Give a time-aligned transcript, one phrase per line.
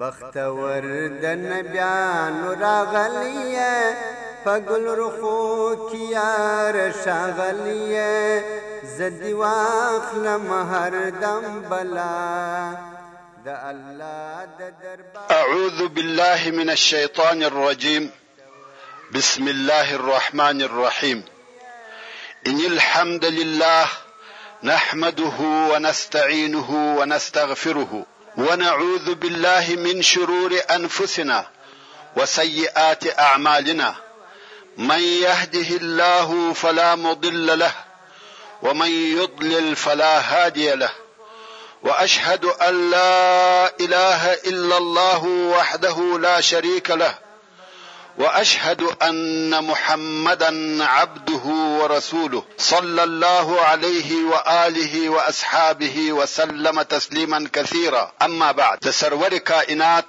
[0.00, 0.82] بختور
[1.22, 3.74] د نورا راغلیه
[4.44, 5.40] پګل رخو
[5.90, 8.12] کیار شغلیه
[8.96, 12.28] زدی واخل مهر دم بلا
[13.46, 14.60] د الله د
[15.40, 18.04] اعوذ بالله من الشيطان الرجيم
[19.14, 21.18] بسم الله الرحمن الرحيم
[22.48, 23.86] ان الحمد لله
[24.70, 25.38] نحمده
[25.72, 26.68] ونستعينه
[26.98, 27.92] ونستغفره
[28.36, 31.46] ونعوذ بالله من شرور انفسنا
[32.16, 33.94] وسيئات اعمالنا
[34.76, 37.72] من يهده الله فلا مضل له
[38.62, 40.90] ومن يضلل فلا هادي له
[41.82, 47.14] واشهد ان لا اله الا الله وحده لا شريك له
[48.18, 51.42] واشهد ان محمدا عبده
[51.80, 60.04] ورسوله صلى الله عليه واله واصحابه وسلم تسليما كثيرا اما بعد تسرور كائنات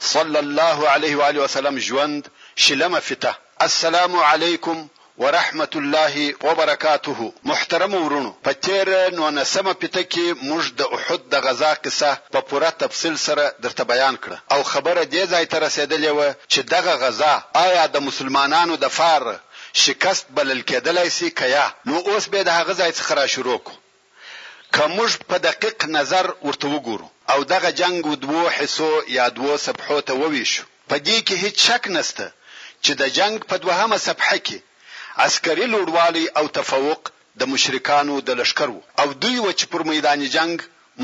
[0.00, 2.26] صلى الله عليه واله وسلم جوند
[2.56, 4.88] شلم فته السلام عليكم
[5.18, 11.40] ورحمت الله وبرکاته محترم ورونو په تیر نو نسمه پته کې موږ د احد د
[11.46, 16.10] غزا قصه په پوره تفصیل سره درته بیان کړه او خبره دې ځای ته رسیدلې
[16.18, 16.20] و
[16.52, 17.32] چې دغه غزا
[17.64, 19.26] آیا د مسلمانانو د فار
[19.84, 23.72] شکست بلل کېدلای سي کیا نو اوس به د هغه ځای څخه را شروع کو
[24.78, 30.12] کومج په دقیق نظر ورته وګورو او دغه جنگ دوو حصو یا دوو صفحو ته
[30.22, 32.26] وویشو په دې کې هیڅ شک نسته
[32.84, 34.58] چې د جنگ په دوهمه صفحه کې
[35.24, 37.02] عسکري لوړوالی او تفوق
[37.40, 40.56] د مشرکانو د لشکرو او دوی و چې پر میدان جنگ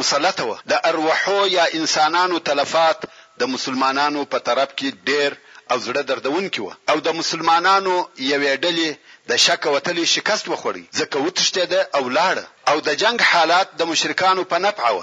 [0.02, 2.98] مسلطه و د ارواحو یا انسانانو تلفات
[3.42, 5.36] د مسلمانانو په طرف کې ډیر
[5.74, 7.94] او زړه دردونکي و او د مسلمانانو
[8.30, 8.90] یوې ډلې
[9.32, 14.44] د شک وتلې شکست وخوړي ځکه وتښتېده او لاړه او د جنگ حالات د مشرکانو
[14.52, 15.02] په نفع و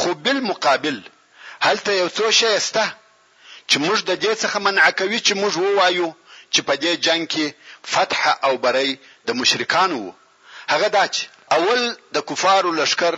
[0.00, 0.96] خو بالمقابل
[1.66, 2.56] هلته یو څه شي
[3.70, 6.12] چې موږ د دې څخه منع کوي چې موږ ووایو
[6.52, 7.46] چې په دې جنگ کې
[7.92, 8.90] فتح او بری
[9.26, 10.02] د مشرکانو
[10.72, 11.14] هغه داچ
[11.56, 11.80] اول
[12.14, 13.14] د کفارو لشکر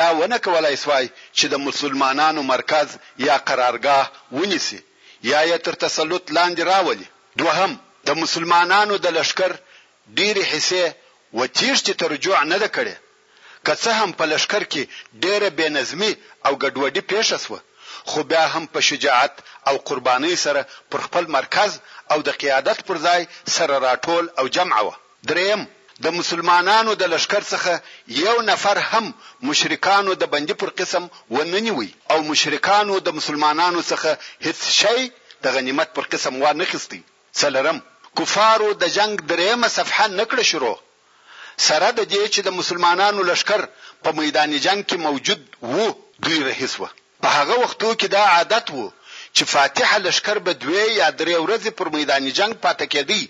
[0.00, 1.04] دا ونه کولای سوای
[1.36, 2.88] چې د مسلمانانو مرکز
[3.26, 4.04] یا قرارګاه
[4.36, 4.80] ونیسي
[5.32, 7.08] یا یې تر تسلط لاندې راولي
[7.40, 7.72] دوهم
[8.08, 9.50] د مسلمانانو د لشکر
[10.18, 10.84] ډېری حصے
[11.38, 12.94] و تیښت ته رجوع نه ده کړې
[13.64, 14.82] که څه هم په لشکر کې
[15.24, 16.12] ډېره بنظمي
[16.46, 17.60] او ګډوډي پیښه شوه
[18.10, 19.34] خو بیا هم په شجاعت
[19.68, 20.60] او قربانۍ سره
[20.90, 21.70] پر خپل مرکز
[22.12, 23.20] او د قیادت پر ځای
[23.56, 24.90] سره راټول او جمع و
[25.30, 25.60] دریم
[26.04, 27.72] د مسلمانانو د لشکر څخه
[28.26, 29.04] یو نفر هم
[29.48, 31.04] مشرکانو د بندي پر قسم
[31.36, 34.10] وننیوي او مشرکانو د مسلمانانو څخه
[34.46, 35.02] هیڅ شی
[35.44, 37.00] د غنیمت پر قسم و نه خستی
[37.42, 37.78] څلرم
[38.20, 40.74] کفارو د جنگ دریمه صفحه نکړه شروع
[41.68, 43.60] سره د دې چې د مسلمانانو لشکر
[44.04, 45.42] په میدان جنگ کې موجود
[45.72, 45.86] وو
[46.26, 46.88] دوی رهیسوه
[47.22, 48.86] په هغه وختو کې دا عادت وو
[49.36, 53.22] چې فاتحه لشکر به دوی یا درې ورځې پر میدان جنگ پاتې کېدی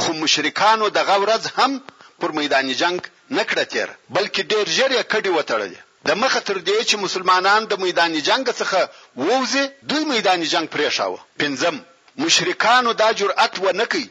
[0.00, 1.72] خو مشرکانو دغه ورځ هم
[2.20, 2.98] پر میدان جنگ
[3.38, 5.78] نکړه تیر بلکې ډیر ژر یې کډي وتړلې
[6.08, 8.80] د مخه تر دې چې مسلمانان د میدان جنگ څخه
[9.26, 11.76] ووځي دوی میدان جنگ پرې شاوه پنځم
[12.24, 14.06] مشرکانو دا جرأت و نکړي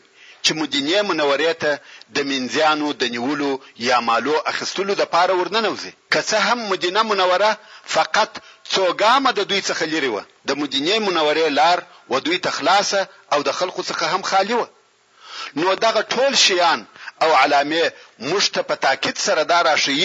[0.45, 1.71] چې مدینه منورې ته
[2.15, 3.51] د منځیانو د نیولو
[3.89, 7.51] یا مالو اخستلو د پاره ورننوزي که څه هم مدینه منوره
[7.95, 8.31] فقط
[8.73, 10.17] څوګامه د دوی څخه لري و
[10.49, 11.77] د مدینه منورې لار
[12.11, 13.01] و دوی تخلاصه
[13.33, 14.63] او د خلکو څخه هم خالی و
[15.59, 16.79] نو دغه ټول شیان
[17.23, 17.83] او علامه
[18.31, 19.99] مشته په تاکید سره دا راشي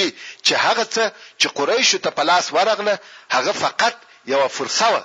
[0.47, 1.05] چې هغه څه
[1.41, 2.95] چې قریشو ته پلاس ورغله
[3.35, 3.95] هغه فقط
[4.33, 4.97] یو فرصه و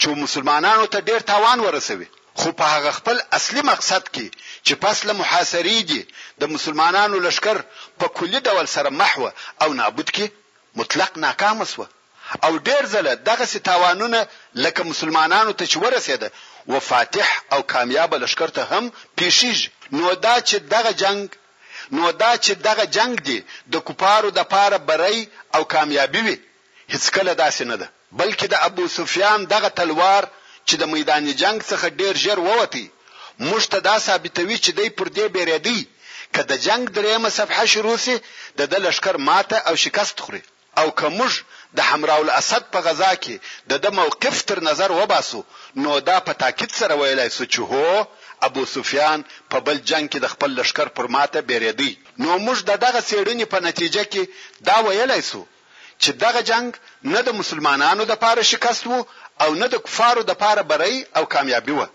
[0.00, 2.08] چې مسلمانانو ته ډیر تاوان ورسوي
[2.42, 4.26] خو په هغه خپل اصلي مقصد کې
[4.66, 6.00] چې پسله محاصرې دي
[6.40, 7.56] د مسلمانانو لشکر
[8.00, 9.26] په کلي ډول سره محو
[9.62, 10.26] او نابود کې
[10.80, 11.84] مطلق ناکام وسو
[12.46, 14.20] او ډیر ځله دغه ستاوانونه
[14.64, 16.28] لکه مسلمانانو ته چې ورسېده
[16.76, 18.84] و فاتح او کامیاب لشکر ته هم
[19.18, 21.22] پیشیږي نو دا چې دغه جنگ
[21.96, 23.38] نو دا چې دغه جنگ دی
[23.74, 25.18] د کوپارو د پاره بري
[25.54, 26.36] او کامیابی وي
[26.92, 27.86] هیڅ کله داسې نه ده
[28.18, 30.24] بلکې د ابو سفیان دغه تلوار
[30.68, 32.86] چې د میدان جنگ څخه ډیر ژر ووتی
[33.48, 35.80] موږ ته دا ثابتوي چې دی پر دې بیرېدی
[36.36, 38.14] که د جنگ دریمه صفحه شروع سي
[38.60, 40.42] د د لشکر ماته او شکست خوري
[40.80, 41.32] او که موږ
[41.78, 43.34] د حمراو الاسد په غزا کې
[43.70, 45.40] د د موقف تر نظر وباسو
[45.84, 48.06] نو دا په تاکید سره ویلای سو چې هو
[48.48, 51.92] ابو سفیان په بل جنگ کې د خپل لشکر پر ماته بیرېدی
[52.24, 54.22] نو موږ د دغه سیړنې په نتیجه کې
[54.68, 55.42] دا ویلای سو
[56.02, 56.70] چې دغه جنگ
[57.12, 59.00] نه د مسلمانانو د پاره شکست وو
[59.42, 61.86] او نه د کفارو د پاره بري او کامیابی و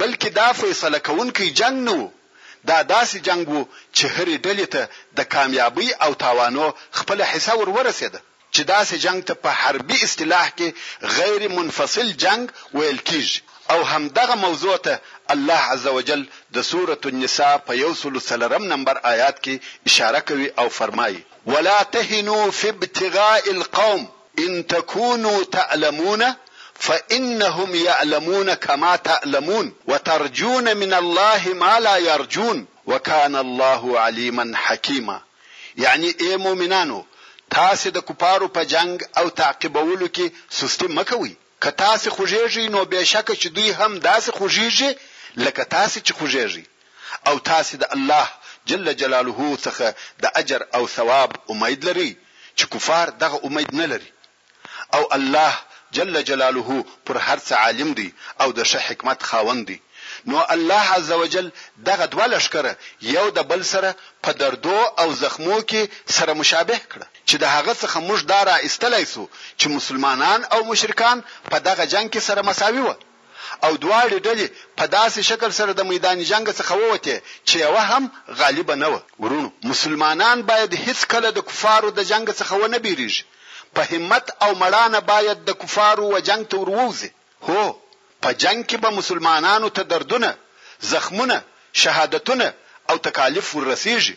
[0.00, 2.08] بلکې دا فیصله کوونکی جنگ نه و
[2.70, 3.62] دا داسې جنگ وو
[3.96, 4.88] چې هرې ډلې ته
[5.18, 6.66] د کامیابی او تاوانو
[6.98, 8.20] خپل حصہ ور ورسېده
[8.54, 10.68] چې داسې جنگ ته په حربي اصطلاح کې
[11.18, 12.42] غیر منفصل جنگ
[12.74, 13.40] ویل کیږي
[13.72, 14.98] او همدغه موضوع ته
[15.28, 16.24] الله عزوجل
[16.56, 21.78] د سوره النساء په یو سل سلرم نمبر آیات کې اشاره کوي او فرمایي ولا
[21.96, 24.08] تهنوا في ابتغاء القوم
[24.44, 26.22] ان تكونوا تعلمون
[26.82, 35.20] فانهم يعلمون كما تعلمون وترجون من الله ما لا يرجون وكان الله عليما حكيما
[35.76, 37.02] یعنی اے مؤمنانو
[37.50, 41.30] تاسو د کوپارو په جنگ او تعقیبولو کې سستی مکوئ
[41.60, 44.90] که تاسو خوږیږئ نو به شک چې دوی هم داسې خوږیږي
[45.46, 46.62] لکه تاسو چې خوږیږئ
[47.26, 48.28] او تاسو د الله
[48.66, 52.14] جل جلاله څخه د اجر او ثواب امید لري
[52.58, 54.12] چې کفار دغه امید نه لري
[54.94, 55.54] او الله
[55.96, 58.08] جل جلاله پر هر څه عالم دی
[58.40, 59.78] او د ښه حکمت خاوند دی
[60.30, 61.46] نو الله عزوجل
[61.88, 62.72] دغه دوه لشکره
[63.16, 63.90] یو د بل سره
[64.24, 65.82] په دردو او زخمو کې
[66.18, 69.24] سره مشابه کړه چې د هغه څخه موږ دارا استلای سو
[69.60, 72.90] چې مسلمانان او مشرکان په دغه جنگ کې سره مساوي و
[73.66, 74.46] او دواړه ډلې
[74.78, 77.16] په داسې شکل سره د میدان جنگ څخه ووته
[77.46, 78.10] چې یو هم
[78.40, 82.78] غالب نه و ورونو مسلمانان باید هیڅ کله د کفارو د جنگ څخه و نه
[82.84, 83.24] بیریږي
[83.74, 87.10] په همت او مړانه باید د کفارو و جنگ ته وروځي
[87.48, 87.62] هو
[88.22, 90.30] په جنگ کې به مسلمانانو ته دردونه
[90.92, 91.38] زخمونه
[91.82, 92.48] شهادتونه
[92.90, 94.16] او تکالیف ورسیږي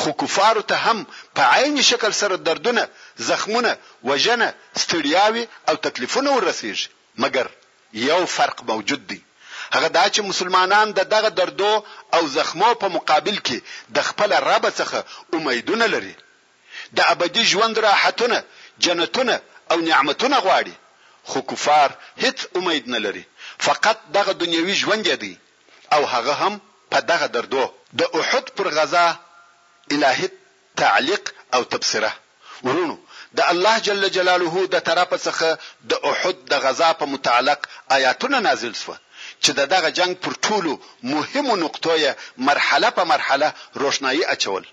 [0.00, 0.98] خو کفارو ته هم
[1.36, 2.82] په عین شکل سره دردونه
[3.28, 3.76] زخمونه
[4.08, 4.48] وجنه
[4.82, 6.88] ستړیاوي او تکلیفونه ورسیږي
[7.22, 7.46] مګر
[8.10, 9.20] یو فرق موجود دی
[9.74, 11.74] هغه دا چې مسلمانان د دغه دردو
[12.14, 13.58] او زخمو په مقابل کې
[13.96, 14.98] د خپل رب څخه
[15.36, 16.14] امیدونه لري
[16.96, 18.38] د ابدي ژوند راحتونه
[18.82, 19.40] جنتونه
[19.70, 20.74] او نعمتونه غواړي
[21.30, 21.90] خو کفار
[22.22, 23.22] هیڅ امید نه لري
[23.66, 25.38] فقط دغه دنیوي ژوند دی
[25.94, 26.54] او هغه هم
[26.90, 27.64] په دغه دردو
[28.00, 29.06] د احد پر غزا
[29.90, 30.28] الهی
[30.82, 32.12] تعلیق او تبصره
[32.64, 32.98] ورونو
[33.40, 35.48] د الله جل جلاله د طرفه څخه
[35.92, 37.60] د احد د غزا په متعلق
[37.96, 38.96] آیاتونه نازل شوه
[39.42, 40.72] چې دغه جنگ پر ټولو
[41.14, 41.98] مهمو نقطو
[42.48, 43.52] مرحله په مرحله
[43.84, 44.64] روشنایی اچول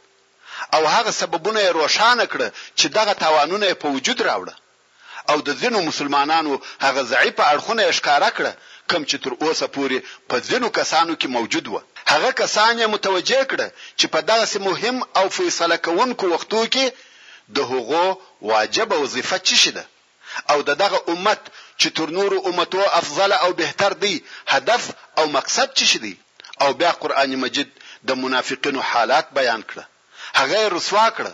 [0.75, 2.41] او هغه سببونه روښانه کړ
[2.79, 4.55] چې دغه توانونه په وجود راوړه
[5.31, 6.53] او د ځینو مسلمانانو
[6.85, 8.45] هغه ضعیف اړخونه ښکارا کړ
[8.91, 9.97] کم چې تر اوسه پورې
[10.29, 11.75] په ځینو کسانو کې موجود و
[12.13, 13.59] هغه کسان یې متوجه کړ
[13.99, 16.85] چې په دغه مهم او فیصله کوونکو وختو کې
[17.55, 18.05] د هغو
[18.51, 19.83] واجب وظیفه چی شده
[20.51, 21.41] او د دغه امت
[21.79, 24.13] چې تر نورو امتو افضل او بهتر دی
[24.53, 24.83] هدف
[25.19, 26.13] او مقصد چی شدی
[26.63, 27.69] او بیا قران مجید
[28.07, 29.83] د منافقینو حالات بیان کړه
[30.39, 31.27] هغه رسوا کړ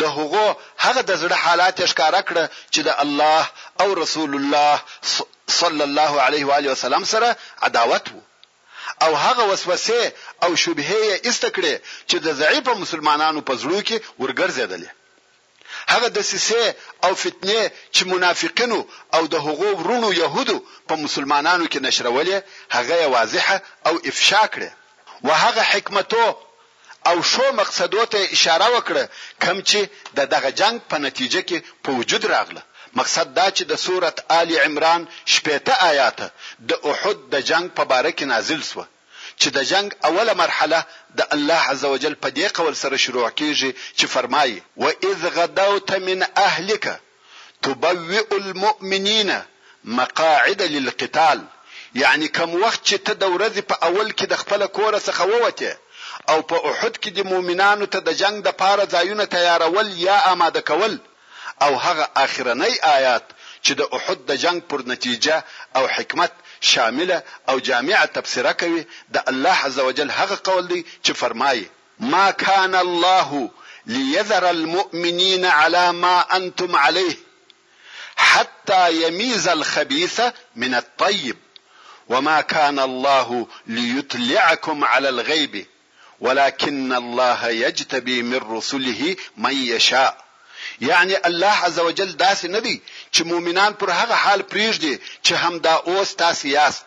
[0.00, 0.46] د هغو
[0.84, 2.36] هغه د زړه حالات ښکارا کړ
[2.74, 3.42] چې د الله
[3.82, 4.74] او رسول الله
[5.60, 7.28] صلی الله علیه و علیه وسلم سره
[7.68, 8.22] عداوت وو
[9.04, 10.00] او هغه وسوسه
[10.44, 11.74] او شبهه یې استکړه
[12.08, 14.90] چې د ضعیف مسلمانانو په زړه کې ورګرځیدلې
[15.92, 16.62] هغه د سیسه
[17.04, 17.60] او فتنه
[17.94, 18.78] چې منافقینو
[19.16, 20.56] او د هغو ورونو يهودو
[20.88, 22.38] په مسلمانانو کې نشرولې
[22.76, 23.56] هغه واضحه
[23.88, 24.70] او افشا کړه
[25.28, 26.24] وهغه حکمتو
[27.06, 29.04] او شو مقصدو ته اشاره وکړه
[29.42, 29.80] کم چې
[30.16, 32.62] د دغه جنگ په نتیجه کې په وجود راغله
[32.98, 35.02] مقصد دا چې د سورت آل عمران
[35.34, 36.26] شپېته آیاته
[36.68, 38.86] د احد د جنگ په باره کې نازل سوه
[39.40, 40.78] چې د جنگ اوله مرحله
[41.18, 46.18] د الله عزوجل په دې قول سره شروع کیږي چې فرمایي و اذ غدوت من
[46.48, 46.84] اهلک
[47.62, 49.30] تبوئ المؤمنین
[49.98, 51.38] مقاعد للقتال
[52.02, 55.72] یعنی کوم وخت چې ته د ورځې په اول کې د خپل کور څخه ووته
[56.28, 60.60] او په احد کې د مؤمنانو ته د جنگ د پاره ځایونه تیارول یا آماده
[60.70, 60.94] کول
[61.66, 63.26] او هغه اخرنی آیات
[63.64, 65.36] چې د احد د جنگ پر نتیجه
[65.76, 66.32] او حکمت
[66.72, 67.16] شامله
[67.50, 68.82] او جامعه تفسیره کوي
[69.16, 71.64] د الله عزوجل هغه قول دی چې فرمایي
[72.14, 73.40] ما كان الله
[73.94, 77.16] ليذر المؤمنين على ما انتم عليه
[78.16, 80.20] حتى يميز الخبيث
[80.62, 81.36] من الطيب
[82.08, 85.66] وما كان الله ليطلعكم على الغيب
[86.20, 90.24] ولكن الله يجتبي من رسله من يشاء
[90.80, 92.80] یعنی الله عزوجل داسې ندی
[93.16, 94.98] چې مؤمنان پر هغه حال پریږدي
[95.28, 96.84] چې همدا اوس تاسو یاست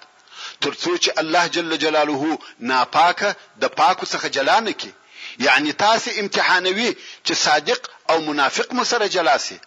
[0.66, 4.92] ترڅو چې الله جل جلاله ناپاکه د پاکو څخه جلا نه کی
[5.40, 6.96] یعنی تاسو امتحانوي
[7.28, 9.60] چې صادق او منافق مو سره جلاسي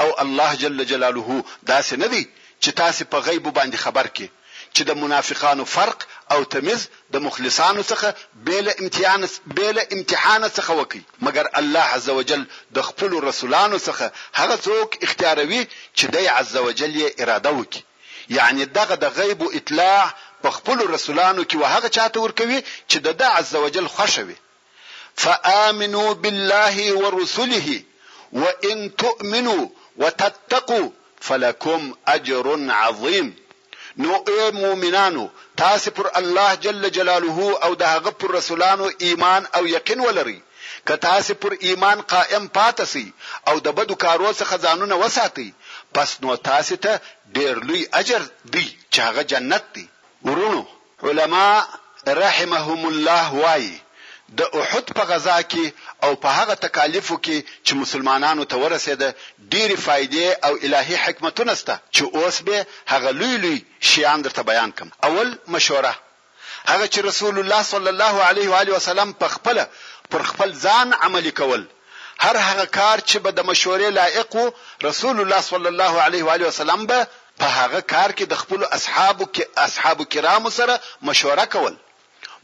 [0.00, 2.26] او الله جل جلاله داسې ندی
[2.62, 4.30] چې تاسو په غیب باندې خبر کی
[4.74, 8.14] چې د منافقانو فرق او تمیز د مخلصانو څخه
[8.48, 9.22] بیل امتحان
[9.58, 12.42] بیل امتحان څخه وکي مګر الله عزوجل
[12.78, 14.06] د خپل رسولانو څخه
[14.40, 15.62] هغه څوک اختیاروي
[15.98, 17.84] چې د عزوجل یې اراده وکي
[18.40, 20.04] یعنی دغه د غیب او اطلاع
[20.44, 24.36] په خپل رسولانو کې وهغه چاته ورکوي چې د د عزوجل خوشوي
[25.24, 27.82] فآمنوا بالله ورسله
[28.44, 29.66] وان تؤمنوا
[30.02, 30.86] وتتقوا
[31.26, 33.28] فلكم اجر عظیم
[34.02, 35.22] نو اي مؤمنانو
[35.60, 37.38] تاسو پر الله جل جلاله
[37.68, 40.34] او د هغه پر رسولانو ایمان او یقین ولرئ
[40.88, 43.06] که تاسو پر ایمان قائم پاتسي
[43.48, 45.48] او د بدو کارو څخه ځانونه وساتئ
[45.98, 46.92] پس نو تاسو ته
[47.38, 48.22] ډیر لوی اجر
[48.54, 49.84] دی چې هغه جنت دی
[50.28, 50.62] ورونو
[51.08, 51.48] علما
[52.20, 53.76] رحمهم الله وایي
[54.36, 55.64] د احد په غزا کې
[56.04, 59.08] او په هغه تکالیفو کې چې مسلمانانو ته ورسېده
[59.52, 62.58] ډېری فائدې او الهي حکمتونه سته چې اوس به
[62.92, 63.56] هغه لوی لوی
[63.88, 65.94] شیان درته بیان کوم اول مشوره
[66.70, 69.56] هغه چې رسول الله صلی الله علیه و علیه وسلم په خپل
[70.10, 71.62] پر خپل ځان عملی کول
[72.24, 74.52] هر هغه کار چې به د مشورې لایق وو
[74.88, 76.98] رسول الله صلی الله علیه و علیه وسلم به
[77.40, 80.74] په هغه کار کې د خپل اصحابو کې اصحابو کرامو سره
[81.08, 81.74] مشوره کول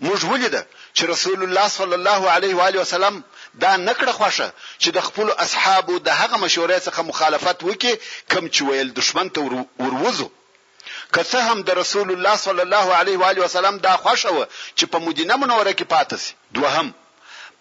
[0.04, 0.62] موږ ولیده
[0.96, 3.22] چې رسول الله صلی الله علیه و علیه وسلم
[3.62, 7.94] دا نکړه خوښه چې د خپل اصحابو د هغه مشورې څخه مخالفت وکي
[8.32, 9.40] کم چې ویل دشمن ته
[9.84, 10.28] وروزو
[11.14, 14.46] که څه هم د رسول الله صلی الله علیه و علیه وسلم دا خوښه و
[14.76, 16.92] چې په مدینه منوره کې پاتاسي دوهم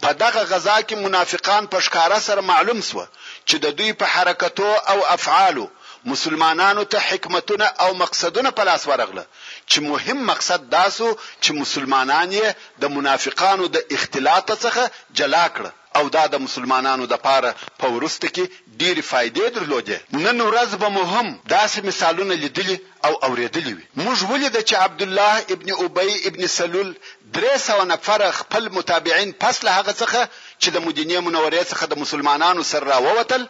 [0.05, 3.05] په دغه غزا کې منافقان په ښکارا سره معلوم سو
[3.45, 5.67] چې د دوی په حرکتو او افعالو
[6.11, 9.25] مسلمانانو ته حکمتونه او مقصدونه په لاس ورغله
[9.67, 14.91] چې مهم مقصد داسو چې مسلمانان یې د منافقانو د اختلاط څخه
[15.21, 15.65] جلا کړ
[15.99, 18.43] او دا د مسلمانانو د پاره په ورسته کې
[18.81, 22.77] ډېری فائدې درلودې نن ورځ به مهم داسې مثالونه لیدلی
[23.07, 26.89] او اوریدلی وي موږ ولید چې عبد الله ابن ابي ابن سلول
[27.35, 30.21] درې سو نفر خپل متابعين پس له هغه څخه
[30.63, 33.47] چې د مدینه منورې څخه د مسلمانانو سره راووتل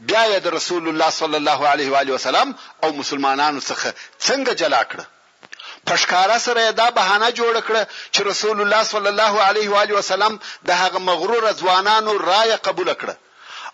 [0.00, 2.54] بیا یې د رسول الله صلی الله علیه و علیه وسلم
[2.84, 3.88] او مسلمانانو څخه
[4.26, 5.00] څنګه جلا کړ
[5.88, 7.74] پښکارا سره دا بهانه جوړ کړ
[8.14, 10.32] چې رسول الله صلی الله علیه و علیه وسلم
[10.68, 13.14] د هغه مغرور ځوانانو رائے قبول کړه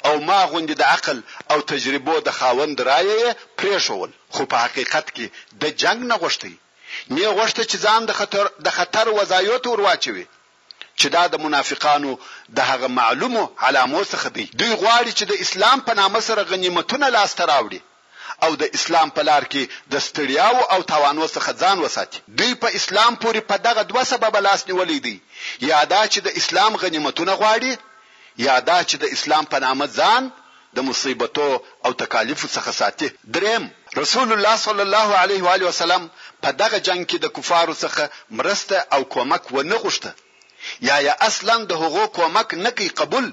[0.08, 1.18] او ما غوندي د عقل
[1.50, 5.26] او تجربو د خاوند رایې پریښول خو په حقیقت کې
[5.62, 6.52] د جنگ نه غوښتي
[7.16, 10.26] نه غوښته چې ځان د خطر د خطر وظایوت ورواچوي
[11.00, 12.10] چې دا د منافقانو
[12.56, 17.06] د هغه معلومو علامو څخه دی دوی غواړي چې د اسلام په نامه سره غنیمتونه
[17.18, 17.80] لاسته راوړي
[18.44, 22.68] او د اسلام په لار کې د ستړیاو او توانو څخه ځان وساتي دوی په
[22.78, 25.16] اسلام پورې په دغه دوه سبب لاس نیولې دي
[25.70, 27.72] یا دا چې د اسلام غنیمتونه غواړي
[28.46, 30.24] یا دا چې د اسلام په نامه ځان
[30.76, 31.48] د مصیبتو
[31.84, 33.06] او تکالیفو څخه ساتي
[33.36, 33.64] دریم
[34.02, 36.02] رسول الله صلی الله علیه و علیه وسلم
[36.42, 38.04] په دغه جنگ کې د کفارو څخه
[38.38, 40.10] مرسته او کومک ونه غوښته
[40.88, 43.26] یا یا اصلا د هغو کومک نه کوي قبول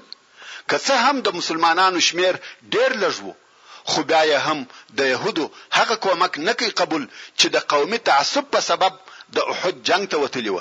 [0.68, 2.34] که څه هم د مسلمانانو شمیر
[2.74, 3.34] ډیر لږ وو
[3.92, 4.58] خو بیا یې هم
[4.98, 5.44] د يهودو
[5.78, 7.04] هغه کومک نکي قبول
[7.38, 8.92] چې د قومي تعصب په سبب
[9.36, 10.60] د احد جنگ ته وتلی و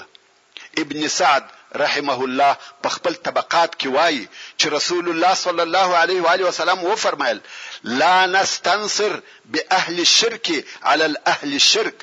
[0.81, 1.45] ابن سعد
[1.83, 2.51] رحمه الله
[2.83, 4.23] په خپل طبقات کې وایي
[4.59, 7.39] چې رسول الله صلی الله علیه و آله وسلم و فرمایل
[8.03, 9.13] لا نستنصر
[9.55, 10.47] باهل الشرك
[10.89, 11.97] على الاهل الشرك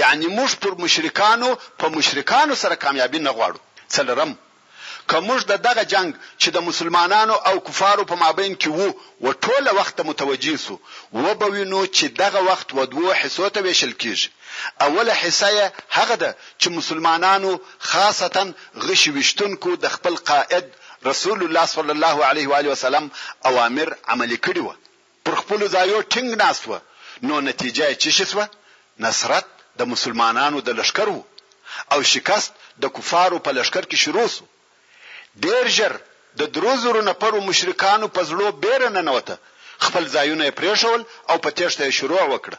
[0.00, 1.50] یعنی موږ پر مشرکانو
[1.84, 3.60] په مشرکانو سره کامیابی نه غواړو
[3.96, 4.30] څلرم
[5.12, 6.08] کومج د دغه جنگ
[6.40, 8.88] چې د مسلمانانو او کفارو په مابین کې وو
[9.24, 10.74] و ټوله وخت متوجي سو
[11.22, 14.28] و به وینو چې دغه وخت و دوه حصو ته ویشل کیږي
[14.86, 15.48] اوله حصه
[15.98, 17.50] هغه ده چې مسلمانانو
[17.90, 18.42] خاصتا
[18.86, 20.66] غشي وشتونکو د خپل قائد
[21.10, 23.06] رسول الله صلی الله علیه و علیه وسلم
[23.50, 24.74] اوامر عملي کړی و
[25.24, 26.78] پر خپل ځایو ټینګ ناسوه
[27.28, 28.46] نو نتیجه چې شسوه
[29.06, 29.46] نصرت
[29.78, 31.18] د مسلمانانو د لشکرو
[31.92, 34.44] او شکست د کفارو په لشکر کې شروع سو
[35.44, 35.92] ډیر ژر
[36.38, 39.34] د دروزرو نفرو مشرکانو په زړه بیره نه نوته
[39.84, 41.00] خپل ځایونه پرېښول
[41.30, 42.58] او په تیښته شروع وکړه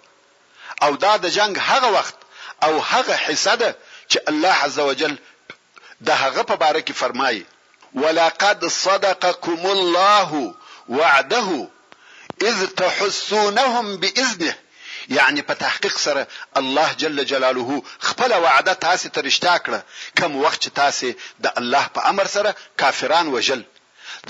[0.85, 2.17] او دا د جنگ هغه وخت
[2.65, 3.69] او هغه حصده
[4.11, 5.13] چې الله عزوجل
[6.07, 7.43] د هغه په باره کې فرمایي
[8.03, 10.29] ولقد صدقكم الله
[10.99, 11.47] وعده
[12.49, 14.53] اذ تحسونهم باذنه
[15.09, 16.27] یعنی په تحقیق سره
[16.59, 19.79] الله جل جلاله خپل وعده تاسو ته رښتیا کړه
[20.19, 21.07] کوم وخت چې تاسو
[21.39, 23.61] د الله په امر سره کافران وجل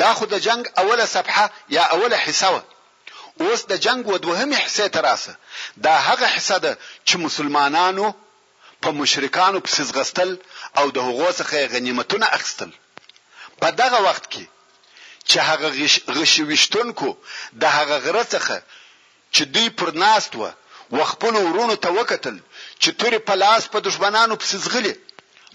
[0.01, 1.45] دا خو د جنگ اوله صفحه
[1.77, 2.63] یا اوله حصہ وه
[3.45, 5.33] اوس د جنگ و دوهمې حصې ته راسه
[5.85, 8.13] دا هغه حصہ ده چې مسلمانانو
[8.81, 10.37] په مشرکانو پسې غستل
[10.77, 12.71] او د هغو څخه غنیمتونه اخستل
[13.61, 14.45] په دغه وخت کې
[15.29, 15.69] چې هغه
[16.19, 17.09] غشويشتونکو
[17.61, 18.61] د هغه غره څخه
[19.33, 20.51] چې دوی پر ناست و
[20.91, 22.39] وخپل ورونو ته وکتل
[22.81, 24.93] چې تورې په لاس په دشمنانو پسې زغلي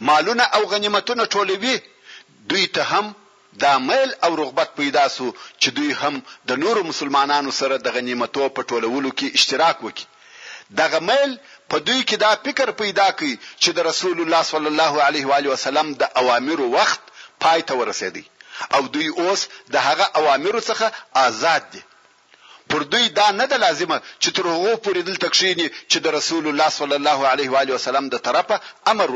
[0.08, 1.76] مالونه او غنیمتونه ټولوي
[2.52, 3.12] دوی ته هم
[3.64, 5.26] دا میل او رغبت پیدا سو
[5.62, 6.20] چې دوی هم
[6.50, 10.06] د نورو مسلمانانو سره د غنیمتو په ټولولو کې اشتراک وکړي
[10.82, 11.30] دغه میل
[11.70, 15.34] په دوی کې دا فکر پیدا کړي چې د رسول الله صلی الله علیه و
[15.38, 17.00] علیه وسلم د اوامرو وخت
[17.44, 18.24] پای ته ورسېدی
[18.76, 19.40] او دوی اوس
[19.74, 20.86] د هغه اوامرو څخه
[21.26, 21.82] آزاد دي
[22.72, 26.44] پر دوی دا نه د لازمه چې تر هغه پورې دلته کښینی چې د رسول
[26.50, 28.56] الله صلی الله علیه و علیه وسلم د طرفه
[28.92, 29.08] امر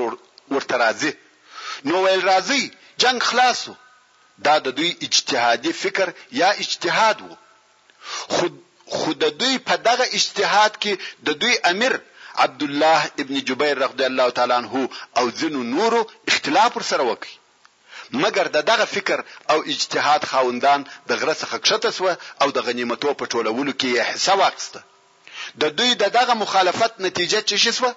[0.54, 1.12] ورته راځي
[1.88, 2.62] نو ویل راځي
[3.02, 3.72] جنگ خلاصو
[4.46, 6.06] دا د دوی اجتهادي فکر
[6.40, 7.34] یا اجتهاد وو
[8.36, 8.52] خود
[8.98, 10.92] خود دوی په دغه اجتهاد کې
[11.28, 11.92] د دوی امیر
[12.46, 14.86] عبد الله ابن جبیر رضی الله تعالی عنہ
[15.18, 16.00] او ځینو نورو
[16.32, 17.34] اختلاف سره وکړي
[18.12, 19.18] مګر د دغه فکر
[19.50, 22.06] او اجتهاد خاوندان د غره څخه کښته سو
[22.42, 24.80] او د غنیمتو په ټولولو کې یې حصہ واخیسته
[25.60, 27.92] د دوی د دغه مخالفت نتیجه چې شسوه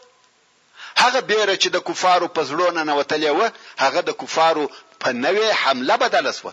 [1.01, 3.41] هغه بیره چې د کفارو په زړونه نوتلې و
[3.83, 4.65] هغه د کفارو
[5.01, 6.51] په نوې حمله بدل سو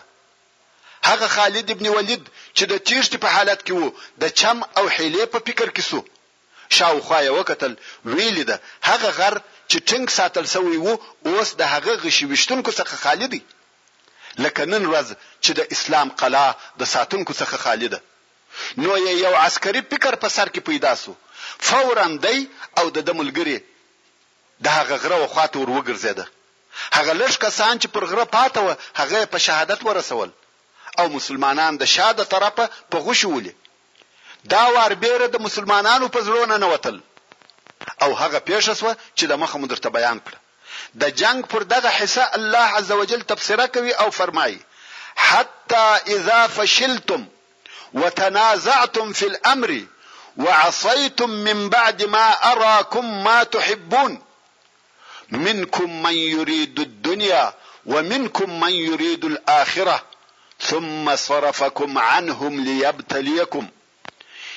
[1.09, 2.23] هغه خالد ابن ولید
[2.57, 5.99] چې د تیښتې په حالت کې وو د چم او حیلې په فکر کې سو
[6.77, 7.73] شاوخوا یې وکتل
[8.05, 8.57] ویل ده
[8.89, 9.35] هغه غر
[9.71, 10.93] چې ټینګ ساتل شوی وو
[11.31, 13.39] اوس د هغه غشي وشتونکو څخه خالی دی
[14.43, 15.07] لکه نن ورځ
[15.43, 16.47] چې د اسلام قلا
[16.83, 17.99] د ساتونکو څخه خالی ده
[18.83, 18.91] نو
[19.23, 21.11] یو عسکري فکر په سر کې پیدا سو
[21.67, 22.37] فورا دی
[22.79, 23.57] او د دملګری
[24.65, 26.25] د هغه غره وخاته ور وګرځیده
[26.97, 28.71] هغه لږ کسان چې پر غره پاته و
[29.01, 30.29] هغه په شهادت ورسول
[30.99, 33.53] او مسلمانان د شاده طرفه په غوښولې
[34.55, 36.97] دا وار بیره د مسلمانانو په زړه نه نوتل
[38.01, 40.33] او هغه پیښه سو چې د مخه مونږ ته بیان کړ
[41.01, 44.57] د جنگ پر دغه حصہ الله عزوجل تفسیره کوي او فرمایي
[45.15, 45.85] حتى
[46.15, 47.25] اذا فشلتم
[47.93, 49.71] وتنازعتم في الامر
[50.37, 54.21] وعصيتم من بعد ما اراكم ما تحبون
[55.29, 57.53] منكم من يريد الدنيا
[57.85, 60.03] ومنكم من يريد الاخره
[60.59, 63.67] ثم صرفكم عنهم ليبتليكم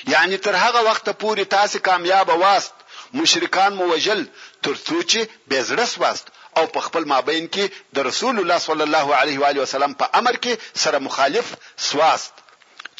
[0.07, 2.73] یعنی تر هغه وخت پورې تاسو کامیاب واست
[3.19, 4.21] مشرکان مو وجل
[4.67, 5.19] ترڅو چې
[5.51, 6.25] بزړس واست
[6.59, 7.65] او په خپل مابین کې
[7.97, 10.53] د رسول الله صلی الله علیه و علیه وسلم په امر کې
[10.85, 11.45] سره مخالف
[11.89, 12.33] سواست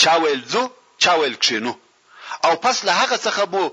[0.03, 0.63] چا ویل زو
[1.05, 1.73] چا ویل کښینو
[2.49, 3.71] او پس له هغه څخه بو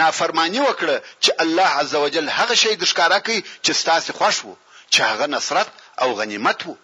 [0.00, 4.56] نافرمانی وکړه چې الله عزوجل هغه شی د ښکارا کوي چې ستاسو خوښ وو
[4.92, 5.68] چې هغه نصرت
[6.06, 6.76] او غنیمت وو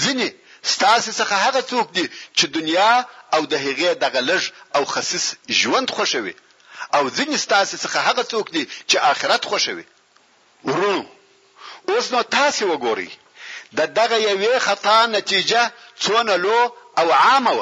[0.00, 0.28] ځینې
[0.74, 2.04] ستاسو څخه هغه څوک دي
[2.38, 2.90] چې دنیا
[3.38, 4.44] او د هغې د غلج
[4.80, 5.26] او خصیص
[5.62, 6.34] ژوند خوشوي
[6.94, 9.84] او ځینې ستاسو څخه هغه څوک دي چې آخرت خوښوي
[10.70, 11.02] ورونو
[11.90, 13.10] اوس نو تاسو وګورئ
[13.78, 15.62] د دغه یوې خطا نتیجه
[16.04, 16.60] څونه لو
[17.00, 17.60] او عامه و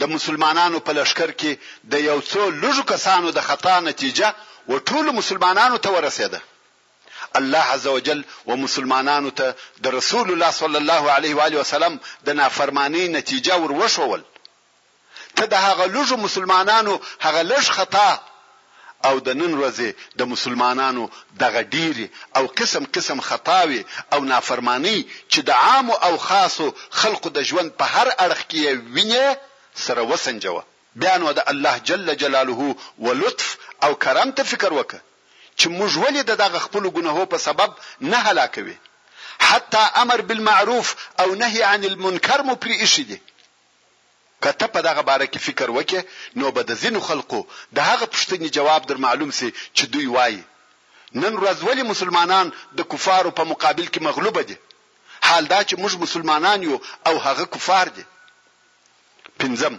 [0.00, 1.52] د مسلمانانو په لشکر کې
[1.92, 4.28] د یو څو لږو کسانو د خطا نتیجه
[4.70, 6.40] و ټول مسلمانانو ته ورسېده
[7.38, 9.46] الله عزوجل و مسلمانانو ته
[9.84, 11.94] د رسول الله صلی الله علیه و علیه وسلم
[12.26, 14.22] د نافرمانی نتیجه ور وشول
[15.40, 16.94] ته د هغه لږ مسلمانانو
[17.26, 18.10] هغه لږ خطا
[19.08, 21.04] او د نن ورځې د مسلمانانو
[21.42, 22.06] دغه ډیری
[22.38, 23.80] او قسم قسم خطاوي
[24.14, 24.98] او نافرمانی
[25.32, 26.66] چې د عام او خاصو
[27.00, 28.62] خلقو د ژوند په هر اړخ کې
[28.94, 29.26] ویني
[29.84, 30.62] سره وسنجوه
[31.00, 32.60] بیان ود الله جل جلاله
[33.06, 33.48] ولطف
[33.84, 35.00] او کرم ته فکر وکړه
[35.58, 37.70] چې موږ ولې د دغه خپل ګناهو په سبب
[38.10, 38.76] نه هلاکوي
[39.48, 40.88] حتی امر بالمعروف
[41.22, 43.18] او نهي عن المنکر مو پری ایښی دي
[44.42, 46.00] کته په دغه باره کې فکر وکې
[46.38, 47.40] نو به د زینو خلقو
[47.76, 50.42] د هغه پښتني جواب در معلوم سي چې دوی وایي
[51.22, 54.56] نن ورځ ولې مسلمانان د کفارو په مقابل کې مغلوب دي
[55.28, 58.04] حال دا چې موږ مسلمانان یو او هغه کفار دي
[59.40, 59.74] پنځم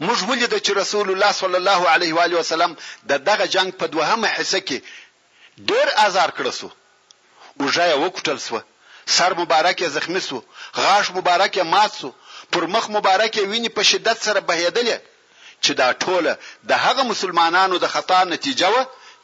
[0.00, 2.74] موږ ولید چې رسول الله صلی الله علیه و علیه وسلم
[3.10, 6.68] د دغه جنگ په دوهمه حصہ کې ډیر آزار کړ سو
[7.60, 8.60] او ځای وکټل سو
[9.16, 10.38] سر مبارک زخمی سو
[10.74, 12.10] غاښ مبارک مات سو
[12.52, 14.98] پر مخ مبارکه ویني په شدت سره بهیدلې
[15.64, 16.32] چې دا ټوله
[16.70, 18.78] د هغه مسلمانانو د خطا نتیجه و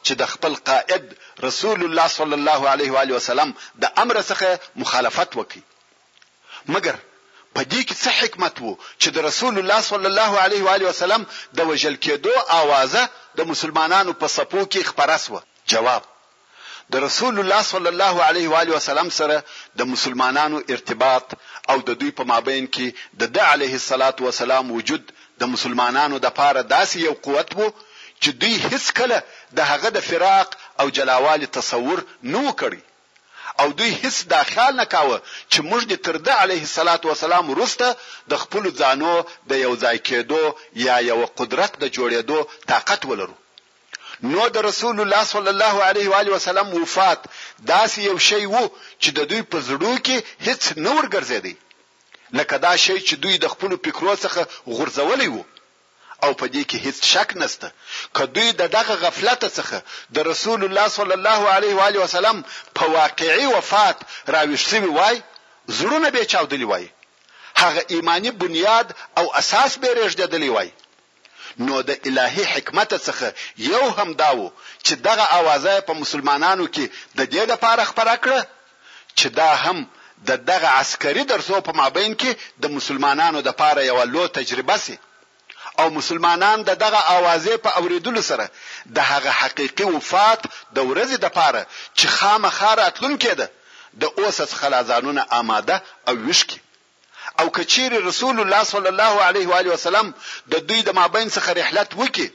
[0.05, 1.03] چې د خپل قائد
[1.47, 3.49] رسول الله صلی الله علیه و علیه وسلم
[3.81, 4.47] د امر څخه
[4.81, 5.63] مخالفت وکړي
[6.73, 6.95] مګر
[7.55, 10.87] په دې کې څه حکمت وو چې د رسول الله صلی الله علیه و علیه
[10.89, 11.21] وسلم
[11.57, 13.03] د وجل کېدو اوازه
[13.37, 15.39] د مسلمانانو په صفو کې خبرس و
[15.71, 16.03] جواب
[16.93, 19.37] د رسول الله صلی الله علیه و علیه وسلم سره
[19.79, 21.27] د مسلمانانو ارتباط
[21.71, 22.87] او د دوی په مابین کې
[23.19, 25.03] د د علیه الصلاۃ والسلام وجود
[25.41, 27.67] د مسلمانانو د پاره داسې یو قوت وو
[28.21, 29.17] چې دوی هیڅ کله
[29.57, 30.49] د هغه د فراق
[30.81, 31.97] او جلاوالي تصور
[32.33, 32.81] نه وکړي
[33.61, 35.17] او دوی هیڅ دا خیال نه کاوه
[35.51, 37.87] چې موږ د ترده علیه الصلاۃ والسلام وروسته
[38.31, 39.11] د خپل ځانو
[39.49, 40.41] د یو ځای کېدو
[40.85, 42.37] یا یو قدرت د جوړېدو
[42.71, 43.35] طاقت ولرو
[44.23, 47.19] نو د رسول الله صلی الله علیه و علیه وسلم وفات
[47.67, 48.63] داسې یو شی وو
[48.99, 51.55] چې د دوی په زړه کې هیڅ نه ورګرځېدی
[52.39, 55.43] لکه دا شی چې دوی د خپل فکرو څخه غورځولې وو
[56.23, 57.69] او په دې کې هیڅ شک نسته
[58.19, 59.81] که دوی د دغه غفلت څخه
[60.19, 62.41] د رسول الله صلی الله علیه و علیه وسلم
[62.79, 63.97] په واقعي وفات
[64.31, 65.21] راوښتي وای
[65.77, 66.89] زړونه به چاودلی وای
[67.61, 70.71] هغه ایمانی بنیاد او اساس به رېږدېدلی وای
[71.65, 73.27] نو د الهي حکمت څخه
[73.73, 74.49] یو هم داو
[74.85, 76.85] چې دغه اوازه په مسلمانانو کې
[77.17, 78.41] د دې لپاره خبره کړه
[79.19, 79.77] چې دا هم
[80.29, 82.31] د دغه عسکري درسو په مابین کې
[82.63, 84.95] د مسلمانانو د لپاره یو لو تجربه سي
[85.79, 88.45] او مسلمانان د دغه اوازې په اوریدلو سره
[88.95, 90.41] د هغه حقيقي وفات
[90.75, 91.63] د ورځې د پاره
[91.97, 93.47] چې خامخاره اتلون کېده
[94.01, 95.75] د اوسه خلازانونه آماده
[96.07, 96.59] او وشکي
[97.39, 100.07] او کچیر رسول الله صلی الله علیه و علیه وسلم
[100.51, 102.27] د دوی د مابین څخه رحلت وکي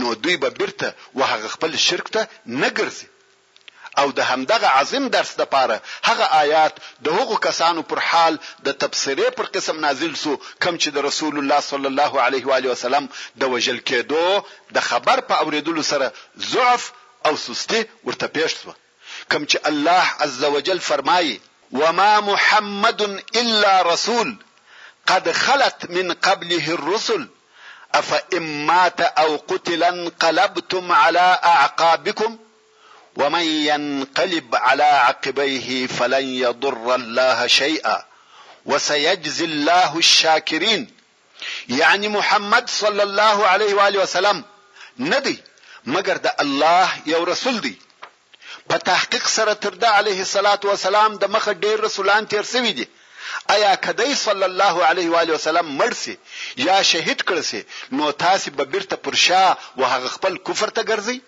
[0.00, 2.22] نو دوی به بیرته وهغه خپل شرک ته
[2.60, 3.08] نه ګرځي
[4.02, 5.76] او د همدغه عظیم درس د پاره
[6.08, 6.74] هغه آیات
[7.08, 8.34] د هغو کسانو پر حال
[8.68, 10.32] د تبصره پر قسم نازل سو
[10.62, 13.04] کم چې د رسول الله صلی الله علیه و علیه وسلم
[13.44, 14.22] د وجل کېدو
[14.78, 16.10] د خبر په اوریدلو سره
[16.54, 16.82] ضعف
[17.30, 18.72] او سستی ورته پېښ سو
[19.34, 21.38] کم چې الله عز وجل فرمایي
[21.72, 23.00] وما محمد
[23.36, 24.36] الا رسول
[25.06, 27.28] قد خلت من قبله الرسل
[27.94, 32.38] افان مات او قتل انقلبتم على اعقابكم
[33.16, 38.04] ومن ينقلب على عقبيه فلن يضر الله شيئا
[38.66, 40.94] وسيجزي الله الشاكرين
[41.68, 44.44] يعني محمد صلى الله عليه واله وسلم
[44.98, 45.42] نبي
[45.86, 47.87] مگر ده الله يا رسول دي
[48.70, 52.86] په تحقیق سره تر د علیه الصلاۃ والسلام د مخه ډیر رسولان تیر سوي دي
[53.54, 56.14] ایا کدی صلی الله علیه و علیه وسلم مرسي
[56.68, 57.60] یا شهید کړسي
[58.00, 59.44] نو تاسو به بیرته پرشا
[59.76, 61.18] او هغه خپل کفر ته ګرځي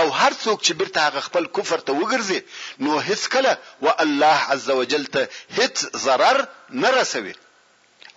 [0.00, 2.40] او هر څوک چې بیرته هغه خپل کفر ته وګرځي
[2.86, 3.52] نو هیڅ کله
[3.86, 5.28] و الله عزوجل ته
[5.60, 5.74] هیڅ
[6.08, 6.36] zarar
[6.82, 7.34] نه رسوي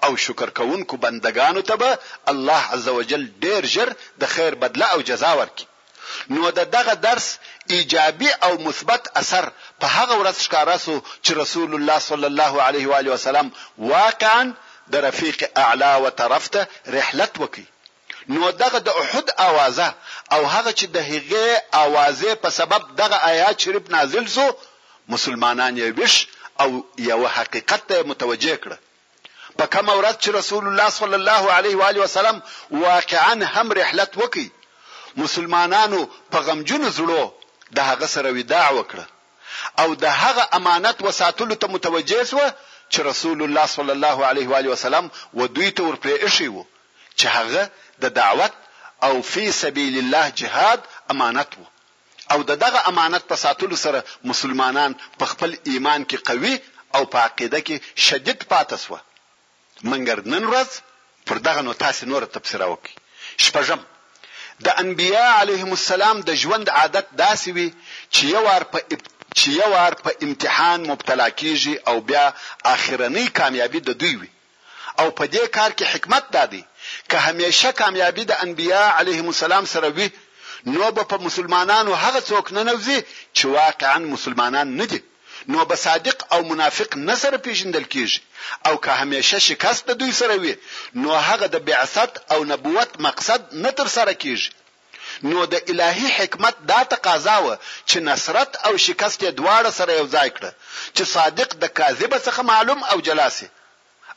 [0.05, 1.97] او شکر کوونکو بندگانو ته به
[2.35, 3.93] الله عزوجل ډیر ژر
[4.25, 5.73] د خیر بدله او جزا ورکړي
[6.33, 7.27] نو د دغه درس
[7.73, 9.43] ایجابي او مثبت اثر
[9.81, 14.43] په هغه ورځ ښکارا سو چې رسول الله صلی الله علیه و علیه وسلم واقعا
[14.91, 16.61] د رفیق اعلا وترفته
[16.97, 17.65] رحلت وکي
[18.33, 19.89] نو دغه د احد اوازه
[20.33, 21.45] او هغه چې د هغه
[21.83, 24.45] اوازه په سبب دغه آیات شریف نازل سو
[25.13, 26.15] مسلمانان یې وش
[26.63, 26.69] او
[27.11, 28.77] یو حقیقت متوجه کړه
[29.59, 32.37] په کوم ورځ چې رسول الله صلی الله علیه و علیه وسلم
[32.89, 34.47] واقعا هم رحلت وکي
[35.23, 35.99] مسلمانانو
[36.31, 37.21] په غمجنو زړو
[37.75, 39.05] د هغه سره وداع وکړه
[39.81, 42.41] او د هغه امانت وساتلو ته متوجه شو
[42.91, 45.05] چې رسول الله صلی الله علیه و علیه وسلم
[45.39, 46.63] و دوی ته ورپرې شي وو
[47.19, 47.63] چې هغه
[48.03, 48.53] د دعوت
[49.05, 50.79] او فی سبیل الله جهاد
[51.13, 51.67] امانت وو
[52.33, 53.99] او د دغه امانت په ساتلو سره
[54.31, 56.55] مسلمانان په خپل ایمان کې قوي
[56.95, 57.75] او په عقیده کې
[58.07, 58.93] شدید پاتې سو
[59.89, 60.69] منګر نن ورځ
[61.27, 62.95] پر دغه نو تاسو نور تفسیر وکړئ
[63.45, 63.79] شپږم
[64.65, 67.67] د انبیا علیهم السلام د ژوند عادت داسې وي
[68.13, 68.77] چې یو ور په
[69.37, 72.25] چې یو ور په امتحان مبتلا کیږي او بیا
[72.73, 74.29] اخرنی کامیابی د دوی وي
[74.99, 76.63] او په دې کار کې حکمت دادی
[77.09, 80.07] که همیشه کامیابی د انبیا علیهم السلام سره وي
[80.77, 82.99] نو به په مسلمانانو هغه څوک نه نوځي
[83.37, 84.99] چې واقعا مسلمانان نه دي
[85.47, 88.19] نو به صادق او منافق نه سره پیژندل کیږي
[88.65, 90.55] او که همیشه شکست د دوی سره وي
[90.95, 94.51] نو هغه د بعثت او نبوت مقصد نه تر سره کیږي
[95.23, 97.49] نو د الهي حکمت دا تقاضا و
[97.89, 100.51] چې نصرت او شکست دواړه سره یو ځای کړه
[100.95, 103.47] چې صادق د کاذب څخه معلوم او جلاسي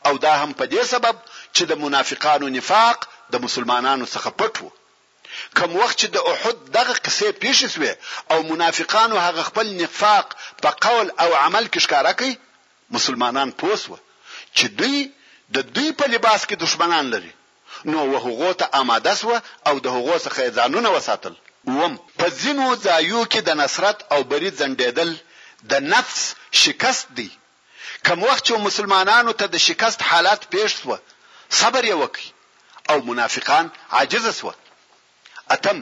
[0.05, 1.15] او دا هم په دې سبب
[1.55, 2.97] چې د منافقانو نفاق
[3.31, 4.71] د مسلمانانو څخه پټ وو
[5.57, 7.93] کوم وخت چې د احد دغه قصې پیښې شوې
[8.33, 10.27] او منافقانو هغه خپل نفاق
[10.63, 12.33] په قول او عمل کې ښکارا کوي
[12.95, 13.97] مسلمانان پوسوه
[14.57, 14.97] چې دوی
[15.55, 17.33] د دوی په لباس کې دشمنان لري
[17.91, 19.35] نو وهغه ته آماده سو
[19.67, 21.35] او د هغو څخه ځانونه وساتل
[21.79, 25.11] وم په ځینو ځایو کې د نصرت او برید زندېدل
[25.71, 26.21] د نفس
[26.63, 27.29] شکست دی
[28.07, 30.97] کوم وخت چې مسلمانانو ته د شکست حالت پیښ سو
[31.61, 32.29] صبر یې وکړي
[32.91, 33.65] او منافقان
[33.97, 34.51] عاجز سو
[35.53, 35.81] اتم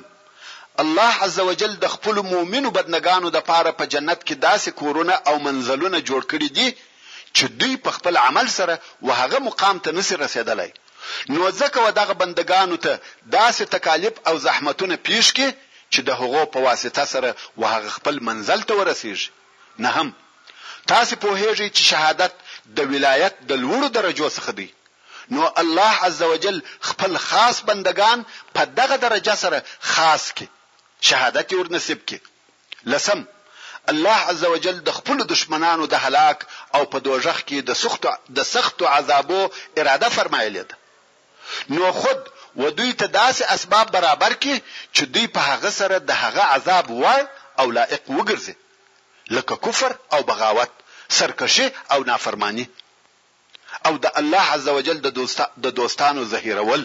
[0.84, 5.36] الله عزوجل د خپل مؤمنو بدنګانو د پاره په پا جنت کې داسې کورونه او
[5.48, 6.70] منزلونه جوړ کړي دي
[7.36, 8.74] چې دوی په خپل عمل سره
[9.08, 10.70] وهغه مقام ته نسی رسیدلی
[11.36, 12.96] نو ځکه ودغه بندگانو ته
[13.36, 15.48] داسې تکالیف او زحمتونه پیش کې
[15.94, 20.12] چې د هغو په واسطه سره وهغه خپل منزل ته ورسیږي نه هم
[20.94, 22.44] تاسو په هیجه چې شهادت
[22.82, 24.70] د ولایت د لوړو درجو څخه دی
[25.32, 29.64] نو الله عزوجل خپل خاص بندگان په دغه درجه سره
[29.94, 30.48] خاص کې
[31.08, 32.20] شهادت ور نصیب کې
[32.94, 33.24] لسم
[33.92, 38.06] الله عزوجل د خپل دشمنانو د هلاک او په دوزخ کې د سخت
[38.40, 39.44] د سخت عذابو
[39.84, 40.78] اراده فرمایلی ده
[41.78, 42.20] نو خود
[42.56, 44.58] و دوی ته داسې اسباب برابر کړي
[44.96, 47.26] چې دوی په هغه سره د هغه عذاب وای
[47.60, 48.56] او لائق وګرځي
[49.38, 50.72] لکه کفر او بغاوت
[51.18, 52.66] سرکشي او نافرمانی
[53.86, 56.84] او د الله عزوجل د دوست د دوستانو ظهیرول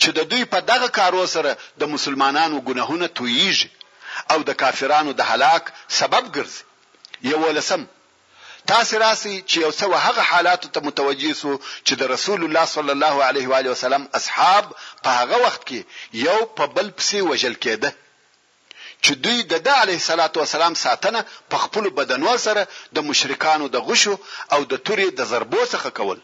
[0.00, 3.68] چې د دوی په دغه کارو سره د مسلمانانو ګناهونه تویږي
[4.32, 5.64] او د کافرانو د هلاک
[6.00, 6.62] سبب ګرځي
[7.30, 7.82] یو لسم
[8.70, 11.52] تاسو راسي چې یو څو هغه حالات ته متوجي سو
[11.86, 14.64] چې د رسول الله صلی الله علیه و وسلم اصحاب
[15.04, 15.78] په هغه وخت کې
[16.26, 17.90] یو په بل پسې وجل کېده
[19.04, 22.62] چې دوی د ده علیه صلوات و سلام ساتنه په خپل بدنوال سره
[22.96, 24.14] د مشرکانو د غشو
[24.54, 26.18] او د توري د ضربو څخه کول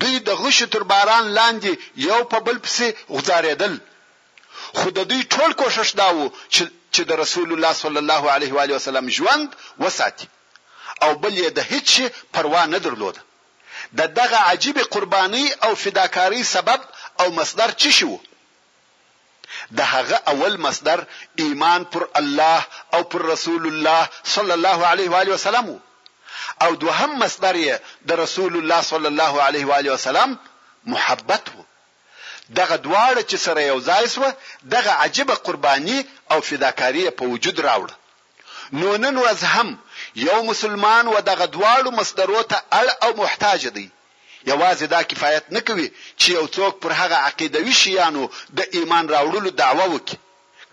[0.00, 1.72] دوی د غشو تر باران لاندې
[2.08, 3.74] یو په بل پسې غزارېدل
[4.78, 8.60] خو د دوی ټول کوشش دا و چې د رسول الله صلی الله علیه و
[8.64, 9.48] علیه وسلم ژوند
[9.84, 10.28] وساتي
[11.04, 13.20] او بل یې د هیڅ شي پروا نه درلوده
[13.98, 16.80] د دغه عجیب قربانی او فداکاری سبب
[17.20, 18.12] او مصدر چی شو
[19.76, 20.98] د هغه اول مصدر
[21.42, 22.60] ایمان پر الله
[22.94, 25.80] او پر رسول الله صلی الله علیه و علیه وسلم
[26.64, 27.74] او دوهم مصدر یې
[28.08, 30.30] د رسول الله صلی الله علیه و علیه وسلم
[30.92, 31.62] محبت وو
[32.58, 34.24] دغه دواړه چې سره یو ځای سو
[34.74, 35.98] دغه عجیب قربانی
[36.32, 37.94] او فداکاری په وجود راوړه
[38.80, 39.68] نو نن ورځ هم
[40.28, 43.90] یو مسلمان و دغه دواړو مصدرو ته اړ او محتاج دی
[44.50, 45.88] یوازې دا کفایت نه کوي
[46.20, 48.24] چې یو څوک پر هغه عقیدوي شیانو
[48.58, 50.16] د ایمان راوړلو دعوه وکړي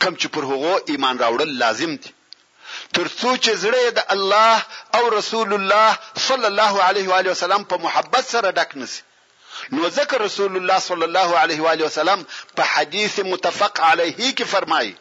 [0.02, 2.10] کم چې پر هغه ایمان راوړل لازم دي
[2.96, 4.56] ترڅو چې زړه د الله
[4.98, 5.88] او رسول الله
[6.28, 9.02] صلی الله علیه و علیه وسلم په محبت سره ډک نسی
[9.76, 12.20] نو ذکر رسول الله صلی الله علیه و علیه وسلم
[12.56, 14.94] په حدیث متفق علیه کې فرمایي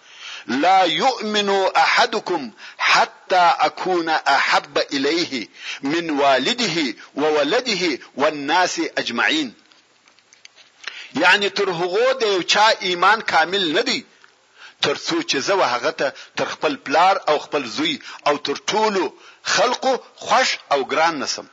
[0.46, 5.48] لا يؤمن احدكم حتى اكون احب اليه
[5.82, 9.54] من والده وولده والناس اجمعين
[11.22, 14.02] یعنی تر هغه د یو چا ایمان کامل نه دی
[14.82, 19.10] تر څو چې زه هغه ته تر خپل پلار او خپل زوی او تر ټولو
[19.54, 19.92] خلقو
[20.26, 21.46] خوش او ګران نسم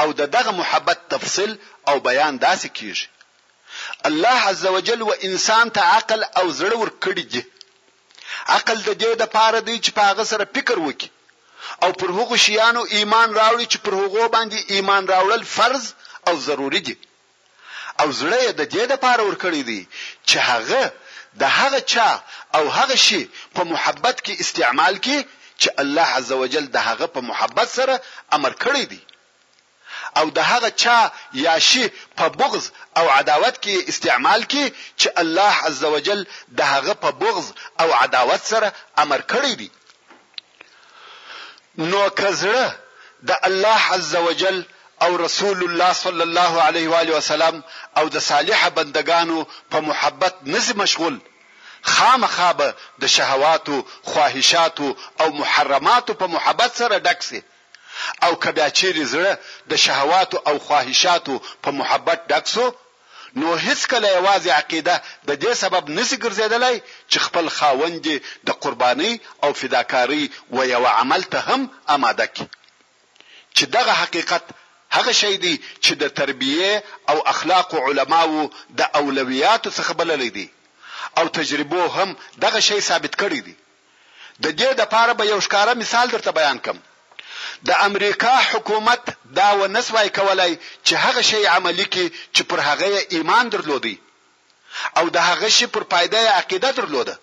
[0.00, 1.56] او د دغه محبت تفصیل
[1.88, 3.06] او بیان داسې کیږي
[4.06, 7.42] الله عزوجل و انسان ته عقل او زړه ورکړي دي
[8.56, 11.08] عقل د دې د پاره دی چې په هغه سره فکر وکړي
[11.82, 15.84] او پر هغو شیانو ایمان راوړي چې پر هغو باندې ایمان راوړل فرض
[16.28, 16.96] او ضروری دي
[18.00, 19.80] او زړه د دې د پاره ورکړي دي
[20.28, 20.82] چې هغه
[21.40, 22.08] د هغه چا
[22.56, 23.22] او هغه شی
[23.56, 25.20] په محبت کې استعمال کړي
[25.60, 27.94] چې الله عزوجل د هغه په محبت سره
[28.38, 29.00] امر کړی دی
[30.18, 30.98] او د هغه چا
[31.46, 31.84] یا شی
[32.18, 32.64] په بغض
[32.98, 34.64] او عداوت کې استعمال کې
[35.00, 36.20] چې الله عزوجل
[36.58, 37.46] د هغه په بغض
[37.82, 38.68] او عداوت سره
[39.02, 39.70] امر کړی دی
[41.90, 42.66] نو کزړه
[43.28, 44.56] د الله عزوجل
[45.04, 47.56] او رسول الله صلی الله علیه و علیه وسلم
[47.98, 49.38] او د صالح بندگانو
[49.72, 51.16] په محبت نزي مشغول
[51.92, 52.68] خامخابه
[53.02, 53.76] د شهواتو
[54.10, 54.88] خواهشاتو
[55.20, 57.40] او محرماتو په محبت سره ډکسي
[58.26, 59.32] او کبه چیرې زړه
[59.70, 62.66] د شهوات او خواهشاتو په محبت ډک سو
[63.40, 64.94] نو هیڅ کله یوازې عقیده
[65.28, 66.76] د دې سبب نسی ګرځیدلای
[67.10, 68.06] چې خپل خاوند
[68.46, 69.12] د قرباني
[69.44, 70.24] او فداکاری
[70.56, 71.60] و یو عمل ته هم
[71.96, 72.46] آماده کی
[73.56, 74.44] چې دغه حقیقت
[74.96, 76.72] هغه شی دی چې د تربیه
[77.10, 80.46] او اخلاق علماو د اولویاتو څخه بللې دي
[81.18, 82.08] او تجربو هم
[82.44, 83.54] دغه شی ثابت کړی دی
[84.44, 86.78] د دې د پاره به یو ښکاره مثال درته بیان کړم
[87.68, 89.02] د امریکا حکومت
[89.38, 90.52] دا و نسوي کولای
[90.86, 93.96] چې هغه شی عملی کې چې پر هغه ایمان درلودي
[94.98, 97.14] او د هغه شی پر پایده عقیده درلوده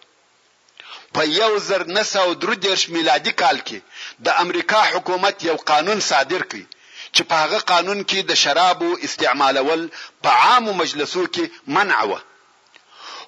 [1.15, 3.78] په یو زر نسو درو دیرش میلادي کال کې
[4.26, 6.62] د امریکا حکومت یو قانون صادر کړ
[7.15, 9.82] چې په هغه قانون کې د شرابو استعمالول
[10.23, 11.45] په عامو مجلسو کې
[11.76, 12.17] منع و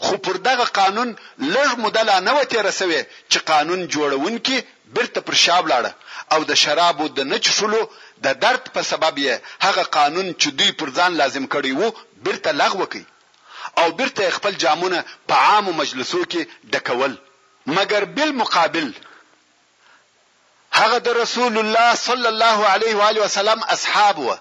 [0.04, 1.10] خو پر دغه قانون
[1.56, 4.58] لږ مدله نه وته رسوي چې قانون جوړون کې
[4.98, 5.92] برته پر شاب لاړه
[6.34, 7.82] او د شرابو د نچښلو
[8.26, 11.88] د درد په سبب یې هغه قانون چې دوی پر ځان لازم کړی وو
[12.26, 13.06] بیرته لغوه کړي
[13.82, 16.42] او بیرته خپل جامونه په عامو مجلسو کې
[16.74, 17.14] ډکول
[17.78, 18.88] مګر بالمقابل
[20.80, 24.38] هغه د رسول الله صلی الله علیه و علیه وسلم اصحاب وو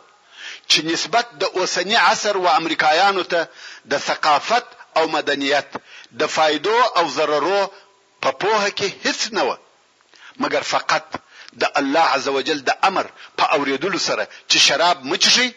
[0.70, 3.40] چې نسبت د اوسنی عصر و امریکایانو ته
[3.92, 4.66] د ثقافت
[4.98, 5.70] او مدنیت
[6.20, 7.62] د فایدو او ضررو
[8.22, 9.56] په پوهه کې هیڅ نه و
[10.42, 11.04] مګر فقط
[11.60, 13.06] د الله عزوجل د امر
[13.38, 15.48] په اوریدلو سره چې شراب مچشي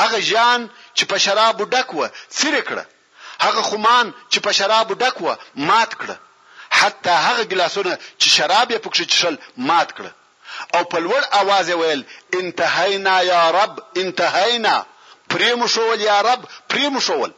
[0.00, 0.60] هغه جان
[0.96, 2.00] چې په شرابو ډک و
[2.40, 2.84] سره کړه
[3.44, 5.28] هغه خمان چې په شرابو ډک و
[5.68, 6.16] مات کړه
[6.78, 9.34] حتی هغه ګلاسونه چې شراب یې پکښ چشل
[9.70, 10.10] مات کړه
[10.74, 12.02] او په لوړ आवाज ویل
[12.40, 14.76] انتهینا یا رب انتهینا
[15.32, 17.32] پریم شوول یا رب پریم شوول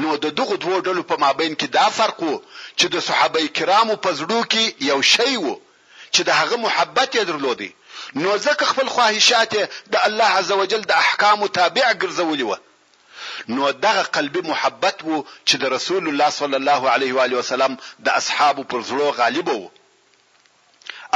[0.00, 2.42] نو د دغه دوه ډلو په مابین کې دا فرق وو
[2.78, 5.54] چې د صحابه کرامو په زړه کې یو شی وو
[6.14, 7.68] چې د هغه محبت یې درلودي
[8.22, 9.52] نو ځکه خپل خواهشات
[9.92, 12.52] د الله عزوجل د احکام تابع ګرځولې و
[13.54, 17.72] نو دغه قلبي محبت وو چې د رسول الله صلی الله علیه و علیه وسلم
[18.06, 19.70] د اصحابو پر زړه غالب وو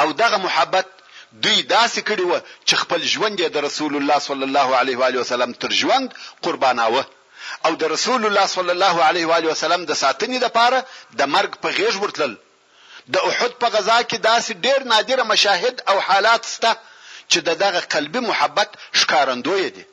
[0.00, 0.86] او دغه محبت
[1.44, 2.34] دوی داسې کړی و
[2.66, 6.08] چې خپل ژوند د رسول الله صلی الله علیه و علیه وسلم تر ژوند
[6.44, 7.04] قرباناوه
[7.66, 10.78] او د رسول الله صلی الله علیه و علیه وسلم د ساتنې لپاره
[11.18, 12.32] د مرګ په غیږ ورتل
[13.12, 16.70] د احد په غزا کې داسې ډېر نادره مشاهد او حالات شته
[17.30, 19.84] چې د دغه قلبي محبت ښکارندوی دي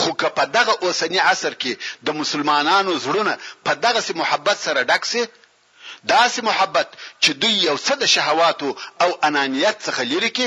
[0.00, 1.72] خو که په دغه اوسنی عصر کې
[2.06, 3.34] د مسلمانانو زړونه
[3.66, 5.22] په دغه سي محبت سره ډک سي
[6.12, 6.88] داسې محبت
[7.22, 8.68] چې دوی یو څه د شهواتو
[9.02, 10.46] او انانیت څخه لري کې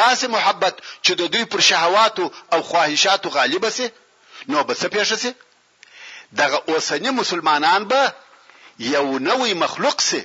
[0.00, 3.86] داسې محبت چې د دوی پر شهواتو او خواهشاتو غالب سي
[4.50, 5.30] نو به څه پېښ سي
[6.40, 8.02] دغه اوسنی مسلمانان به
[8.94, 10.22] یو نوې مخلوق سي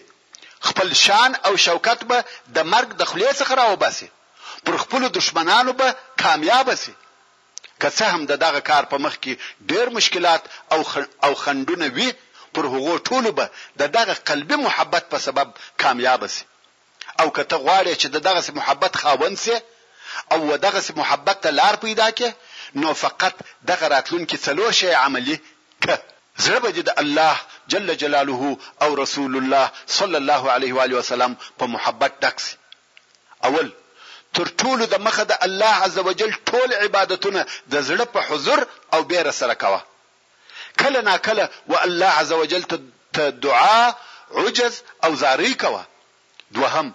[0.68, 2.18] خپل شان او شوکت به
[2.56, 4.08] د مرګ د خلې څخه راوباسي
[4.66, 5.88] پر خپل دشمنانو به
[6.24, 6.94] کامیاب شي
[7.82, 9.34] که څه هم دغه کار په مخ کې
[9.70, 10.44] ډېر مشکلات
[10.74, 10.80] او
[11.26, 12.10] او خندونه وي
[12.58, 13.50] پر هغو ټولو به
[13.98, 15.50] دغه قلبي محبت په سبب
[15.84, 16.44] کامیاب شي
[17.22, 19.56] او که ته غواړې چې دغه محبت خاوند شي
[20.34, 22.32] او دغه محبت ته لار پیدا کړي
[22.82, 23.36] نو فقط
[23.72, 25.38] دغه راتلونکي څلور شی عملی
[25.84, 25.86] ک
[26.46, 27.36] زړه به د الله
[27.70, 32.56] جل جلاله او رسول الله صلی الله علیه و علیه وسلم په محبت ډکسي
[33.46, 33.70] اول
[34.38, 38.60] تر ټولو د مخه د الله عزوجل ټول عبادتونه د زړه په حضور
[38.94, 39.80] او بیره سره کوه
[40.84, 42.78] کله نا کله و الله عزوجل ته
[43.48, 43.82] دعا
[44.42, 44.74] عجز
[45.06, 45.84] او زاری کوه
[46.58, 46.88] دوهم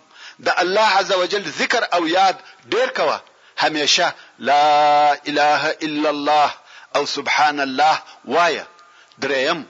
[0.49, 2.37] د الله عزوجل ذکر او یاد
[2.75, 3.17] ډیر کوه
[3.63, 4.09] همیشه
[4.49, 4.69] لا
[5.31, 6.51] اله الا الله
[7.01, 8.67] او سبحان الله وایه
[9.27, 9.61] دریم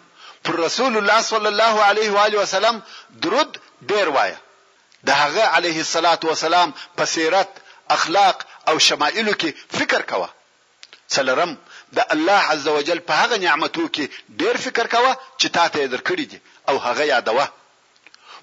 [0.44, 2.83] پر رسول الله صلی الله علیه و علیه وسلم
[3.22, 3.59] درود
[3.90, 4.37] ډیر وایه
[5.07, 7.48] د هغه علیه الصلاۃ والسلام په سیرت
[7.96, 10.28] اخلاق او شمائل کې فکر کوه
[11.16, 11.57] سلرم
[11.98, 14.04] د الله عزوجل په هغه نعمتو کې
[14.42, 17.46] ډیر فکر کوه چې تا ته درکړي دي او هغه یادوه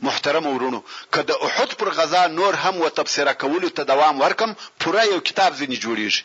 [0.06, 0.84] محترم ورونو
[1.16, 5.52] کله احد پر غزا نور هم و تبصره کول ته دوام ورکم پوره یو کتاب
[5.60, 6.24] ځنی جوړیږي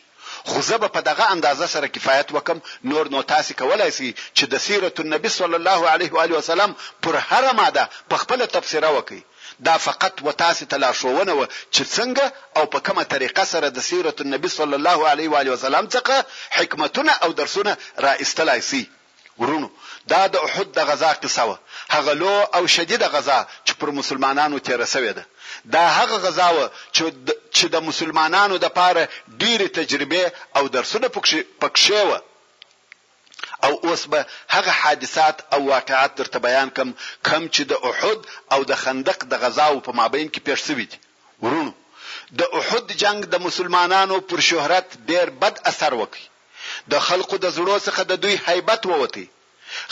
[0.50, 2.58] خو زه به په دغه اندازه سره کفایت وکم
[2.90, 6.74] نور نو تاسو کولای شئ چې د سیرت النبی صلی الله علیه و علیه وسلم
[7.02, 9.20] پر هر ماده په خپل تفسیره وکړئ
[9.68, 12.24] دا فقط و تاسو تلاشونه و چې څنګه
[12.56, 16.16] او په کومه طریقه سره د سیرت النبی صلی الله علیه و علیه وسلم څخه
[16.58, 18.82] حکمتونه او درسونه را استلای شئ
[19.40, 19.68] ورونو
[20.12, 21.50] دا د احد د غزا قصه و
[21.94, 25.24] هغه لو او شدید غزا چې پر مسلمانانو تیر سوی ده
[25.74, 26.60] دا هغه غزا و
[27.56, 29.02] چې د مسلمانانو د پاره
[29.42, 30.22] ډیره تجربه
[30.58, 32.12] او درسونه پکښې پکښې و
[33.66, 34.20] او اوس به
[34.54, 36.88] هغه حادثات او واقعات درته بیان کم
[37.28, 38.20] کم چې د احد
[38.54, 40.98] او د خندق د غزاو په مابین کې پیښ شوی دي
[41.44, 41.72] ورونو
[42.38, 46.24] د احد جنگ د مسلمانانو پر شهرت ډیر بد اثر وکړي
[46.92, 49.26] د خلقو د زړو څخه د دوی هیبت ووتی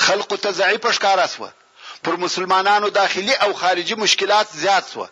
[0.07, 1.49] خلقو ته ضعیف ښکارا سو
[2.05, 5.07] پر مسلمانانو داخلي او خارجي مشکلات زیات سو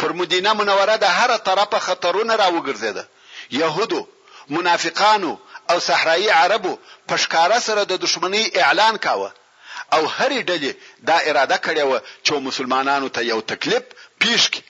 [0.00, 3.06] پر مدینه منوره د هر طرفه خطرونه راوګرځیدل
[3.60, 4.00] يهودو
[4.56, 5.30] منافقانو
[5.70, 9.30] او صحرایي عربو پشکاره سره د دشمنی اعلان کاوه
[9.94, 10.72] او هرې ډلې
[11.08, 13.82] دا اراده کړې و چې مسلمانانو ته یو تکلیف
[14.22, 14.64] پیښ کړي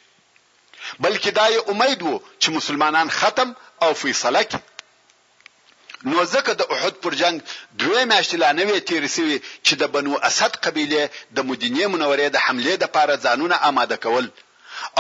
[1.05, 3.48] بلکې دا یې امید وو چې مسلمانان ختم
[3.83, 4.62] او فیصله کړي
[6.12, 7.37] نو ځکه د احد پر جنگ
[7.83, 11.03] دوه میاشتې لا نه وی تیر سوی چې د بنو اسد قبيله
[11.37, 14.27] د مدینه منورې د حمله د پاره ځانونه آماده کول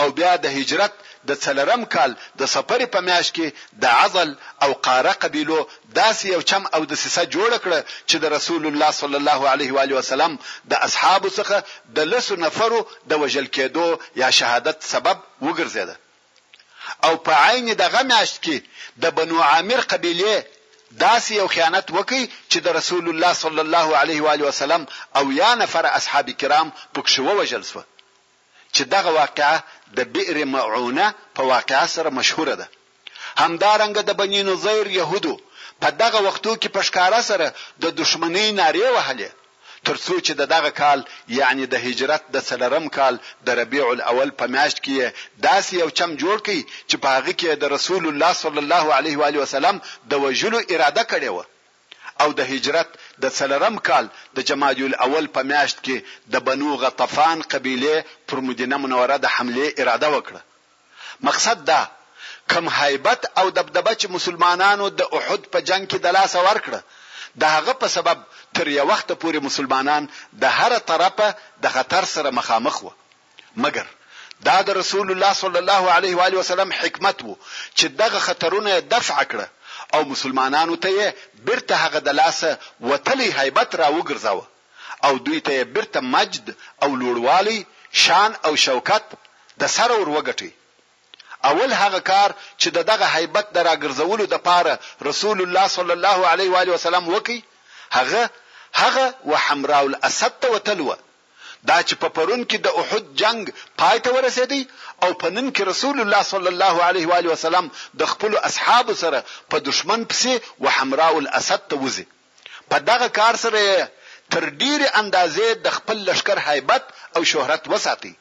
[0.00, 0.92] او بیا د هجرت
[1.28, 3.46] د څلرم کال د سفر په میاش کې
[3.82, 4.30] د عضل
[4.64, 5.58] او قاره قبيلو
[5.98, 7.72] داسې یو چم او د سیسه جوړ کړ
[8.08, 10.36] چې د رسول الله صلی الله علیه و وسلم
[10.74, 11.56] د اصحابو څخه
[12.00, 13.86] د لسو نفرو د وجل کېدو
[14.22, 15.16] یا شهادت سبب
[15.46, 15.96] وګرځیده
[17.06, 18.56] او په عین دغه میاشت کې
[19.02, 20.36] د بنو عامر قبيله
[21.04, 22.22] داسې یو خیانت وکي
[22.52, 24.82] چې د رسول الله صلی الله علیه و علیه وسلم
[25.18, 27.80] او یا نفر اصحاب کرام پکښه ووجل سو
[28.76, 29.58] چې دغه واقعه
[29.96, 32.66] د بئر معونه په واقعه سره مشهوره ده
[33.42, 35.34] همدارنګ د بنی نظیر يهودو
[35.80, 37.46] په دغه وختو کې پښکارا سره
[37.82, 39.30] د دشمنی ناری وهله
[39.86, 41.02] ترڅو چې د دغه کال
[41.34, 43.18] یعنی د هجرت د سلرم کال
[43.50, 47.62] د ربيع الاول په میاشت کې داسې یو چم جوړ کړي چې په هغه کې
[47.64, 49.80] د رسول الله صلی الله علیه و علیه وسلم
[50.14, 54.08] د وجلو اراده کړې و او د هجرت د سلرم کال
[54.38, 58.02] د جمادی الاول په میاشت کې د بنو غطفان قبيله
[58.32, 61.80] پر مدینه منوره د حمله اراده وکړه مقصد دا
[62.54, 66.96] کم هیبت او دبدبه چې مسلمانانو د احد په جنگ کې د لاس ورکړه
[67.42, 68.18] د هغه په سبب
[68.58, 70.06] تر یو وخت پورې مسلمانان
[70.42, 71.28] د هر طرفه
[71.64, 72.92] د خطر سره مخامخ وو
[73.64, 73.86] مګر
[74.48, 77.34] دا د رسول الله صلی الله علیه و علیه وسلم حکمت وو
[77.78, 79.46] چې دغه خطرونه دفع کړه
[79.98, 82.58] او مسلمانانو ته یې برته هغه د لاسه
[82.92, 84.44] وتلی هیبت را وګرځاوه
[85.10, 86.52] او دوی ته برته مجد
[86.82, 87.58] او لوړوالی
[88.06, 89.14] شان او شوکت
[89.60, 90.50] د سره ور وګټي
[91.52, 94.76] اول هغه کار چې دغه هیبت دراګرځولو د پاره
[95.10, 97.40] رسول الله صلی الله علیه و علیه وسلم وکي
[98.00, 98.26] هغه
[98.74, 100.98] هغه وحمراء الاسد ته وتلوه
[101.62, 103.44] دا چې په پرون کې د احد جنگ
[103.78, 104.62] پای ته ورسېدی
[105.02, 107.70] او په نن کې رسول الله صلی الله علیه و علیه وسلم
[108.02, 109.22] د خپل اصحاب سره
[109.54, 110.32] په دشمن پسې
[110.66, 112.06] وحمراء الاسد ته وزي
[112.70, 113.60] په دغه کار سره
[114.30, 116.84] تر ډیره اندازې د خپل لشکر هیبت
[117.16, 118.14] او شهرت وساتي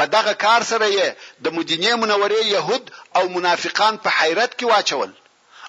[0.00, 1.08] په دغه کار سره یې
[1.46, 2.84] د مدینه منورې يهود
[3.16, 5.12] او منافقان په حیرت کې واچول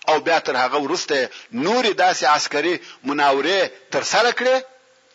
[0.09, 1.17] او بیا تر هغه ورسته
[1.65, 2.75] نور داسې عسکري
[3.09, 3.59] مناوره
[3.93, 4.57] تر سره کړي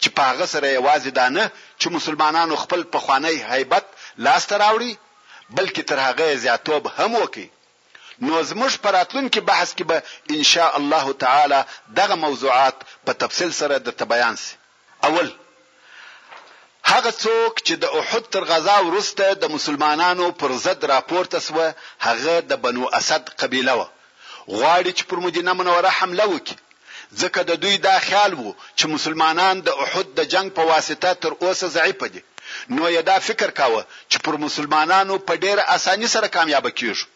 [0.03, 1.45] چې پاغه سره یوازې دانه
[1.80, 3.86] چې مسلمانانو خپل پخوانی هیبت
[4.26, 4.92] لاس ته راوړي
[5.57, 7.49] بلکې تر هغه زیاتوب هم وکړي
[8.26, 9.99] نو زموږ پراتلون کې بحث کې به
[10.38, 11.61] ان شاء الله تعالی
[12.01, 12.76] دغه موضوعات
[13.07, 14.57] په تفصیل سره درته بیان سي
[15.09, 15.30] اول
[16.92, 21.61] هغه څوک چې د احد تر غزا ورسته د مسلمانانو پر ضد راپورته سو
[22.07, 23.84] هغه د بنو اسد قبيله و
[24.59, 26.57] غواړي چې پر مدینه منوره حمله وکړي
[27.20, 31.32] ځکه د دوی دا خیال وو چې مسلمانان د احد د جنگ په واسطه تر
[31.45, 32.22] اوسه ضعیف دي
[32.74, 37.07] نو یې دا فکر کاوه چې پر مسلمانانو په ډیر اساني سره کامیاب کیږي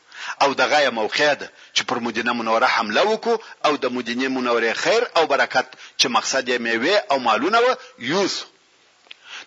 [0.42, 3.34] او دغه یې موقع ده چې پر مدینه منوره حمله وکړو
[3.66, 5.68] او د مدینه منوره خیر او برکت
[6.00, 7.68] چې مقصد یې میوه او مالونه و
[8.12, 8.44] یوسف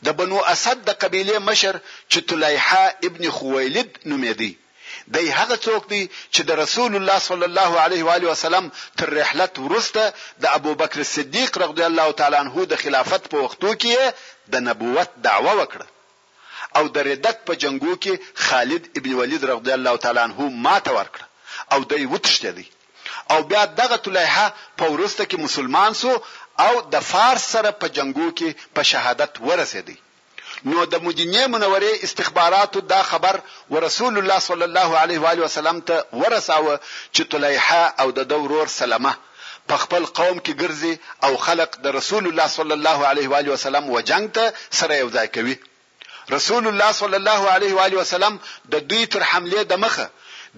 [0.05, 1.79] د بنو اسد د قبیله مشر
[2.11, 4.51] چې طلایحه ابن خویلد نومېدی
[5.15, 6.03] دی هغه څوک دی
[6.33, 8.65] چې د رسول الله صلی الله علیه و علیه وسلم
[8.99, 10.01] تر رحلت وروسته
[10.43, 13.95] د ابو بکر صدیق رضی الله تعالی عنه د خلافت په وختو کې
[14.53, 15.87] د نبوت دعوه وکړه
[16.77, 18.13] او د ردت په جنگو کې
[18.45, 21.25] خالد ابن ولید رضی الله تعالی عنه ماته ورکړه
[21.73, 22.65] او دی وتښتېدی
[23.33, 24.45] او بیا دغه طلیحه
[24.79, 26.11] په ورسته کې مسلمان سو
[26.65, 29.97] او د فارس سره په جنگو کې په شهادت ورسېدی
[30.69, 33.35] نو د مدینه منورې استخباراتو دا خبر
[33.73, 36.73] ورسول الله صلی الله علیه و علیه وسلم ته ورساوه
[37.15, 39.13] چې طليحه او د دورور سلامه
[39.69, 40.93] په خپل قوم کې ګرځي
[41.25, 44.93] او خلق د رسول الله صلی الله علیه و علیه وسلم و جنگ ته سره
[45.01, 45.55] یو ځای کوي
[46.35, 48.37] رسول الله صلی الله علیه و علیه وسلم
[48.73, 50.09] د دوی تر حمله د مخه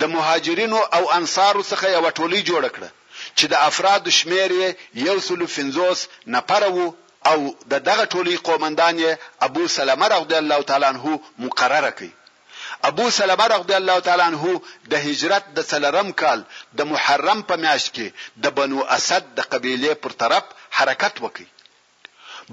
[0.02, 2.90] د مهاجرینو او انصارو څخه یو ټولۍ جوړ کړه
[3.38, 4.70] چې د افراد شمیر یې
[5.08, 6.90] 150 نفر وو
[7.32, 8.98] او د دغه ټولي قومندان
[9.48, 11.06] ابو سلمہ رضی الله تعالی عنہ
[11.46, 12.10] مقرره کړ
[12.90, 14.56] ابو سلمہ رضی الله تعالی عنہ
[14.94, 16.44] د هجرت د سلرم کال
[16.80, 18.08] د محرم په میاشت کې
[18.46, 20.44] د بنو اسد د قبيله پر طرف
[20.80, 21.46] حرکت وکړ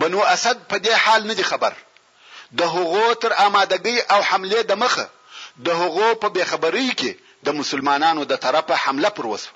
[0.02, 1.74] بنو اسد په دې حال نه خبر
[2.60, 5.08] د هغو تر آمادګي او حمله د مخه
[5.68, 7.12] د هغو په بخبرۍ کې
[7.48, 9.50] د مسلمانانو د طرفه حمله پر وسو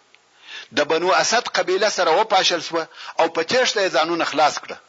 [0.80, 2.84] د بنو اسد قبيله سره و پاشل سو
[3.18, 4.83] او په چېشته ځانونه خلاص کړه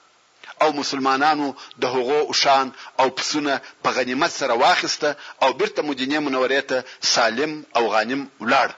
[0.61, 1.47] او مسلمانانو
[1.81, 2.67] د هغو شان
[2.99, 3.53] او پسونه
[3.83, 5.09] په غنیمت سره واخیسته
[5.43, 6.77] او بیرته مدینه منورې ته
[7.13, 8.69] سالم او غانم ولاړ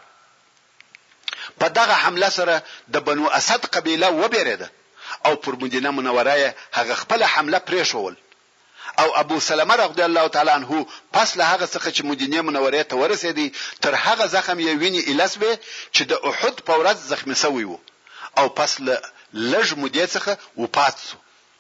[1.59, 2.55] په دغه حمله سره
[2.93, 4.67] د بنو اسد قبیله وبېریده
[5.27, 6.35] او پر مدینه منوره
[6.77, 8.15] هغه خپل حمله پرې شول
[9.01, 10.71] او ابو سلمه رضی الله تعالی عنہ
[11.15, 13.47] پس له هغه څخه چې مدینه منوره ته ورسېدی
[13.83, 15.51] تر هغه زخم یې ویني الاسبه
[15.95, 17.79] چې د احد په ورځ زخمی شوی وو
[18.39, 18.95] او پس له
[19.51, 21.17] لږ مودې څخه وپات شو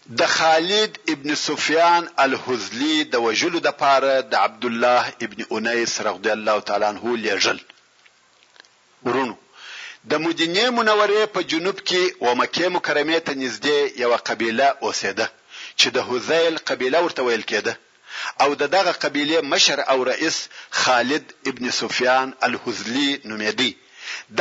[0.09, 6.29] د خالد ابن سفیان الهذلی د وجلو د پاره د عبد الله ابن انیس رضی
[6.35, 7.59] الله تعالی عنہ لیږل
[9.05, 9.35] ورونو
[10.11, 15.27] د مدینه منوره په جنوب کې و مکه مکرمه ته نږدې یو قبیله اوسېده
[15.79, 17.73] چې د هذیل قبیله ورته ویل کېده
[18.43, 20.37] او د دغه قبیله مشر او رئیس
[20.81, 23.71] خالد ابن سفیان الهذلی نومېدی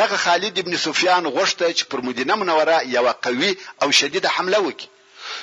[0.00, 4.94] دغه خالد ابن سفیان غوښته چې پر مدینه منوره یو قوي او شدید حمله وکړي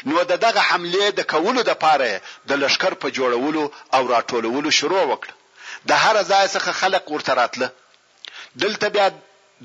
[0.09, 2.11] نو د دغه حمله د کولو د پاره
[2.49, 3.63] د لشکر په جوړولو
[3.95, 5.29] او راټولولو شروع وکړ
[5.89, 7.67] د هر ځای څخه خلق ورته راتله
[8.63, 9.07] دلته بیا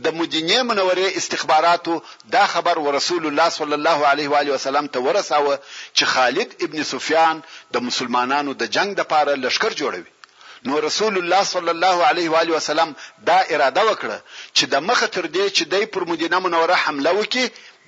[0.05, 1.95] د مدینه منورې استخباراتو
[2.35, 5.55] دا خبر ورسول الله صلی الله علیه و علیه وسلم ته ورساوه
[5.97, 7.37] چې خالد ابن سفیان
[7.75, 10.11] د مسلمانانو د جنگ د پاره لشکر جوړوي
[10.67, 12.91] نو رسول الله صلی الله علیه و علیه وسلم
[13.29, 14.17] دا اراده وکړه
[14.57, 17.45] چې د مخ تر دې چې دای پر مدینه منوره حمله وکړي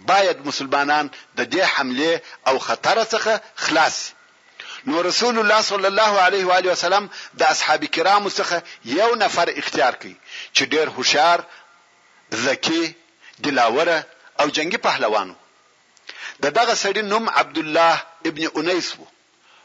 [0.06, 1.06] باید مسلمانان
[1.38, 4.12] د دې حمله او خطر څخه خلاص
[4.86, 7.08] نو رسول الله صلی الله علیه و علیه وسلم
[7.40, 10.14] د اصحاب کرامو څخه یو نفر اختیار کړي
[10.56, 11.38] چې ډېر هوشیار
[12.46, 12.92] ذکی
[13.44, 13.98] دلاوره
[14.40, 15.34] او جنگی پهلوانو
[16.42, 19.06] د دغه سړي نوم عبد الله ابن انیس وو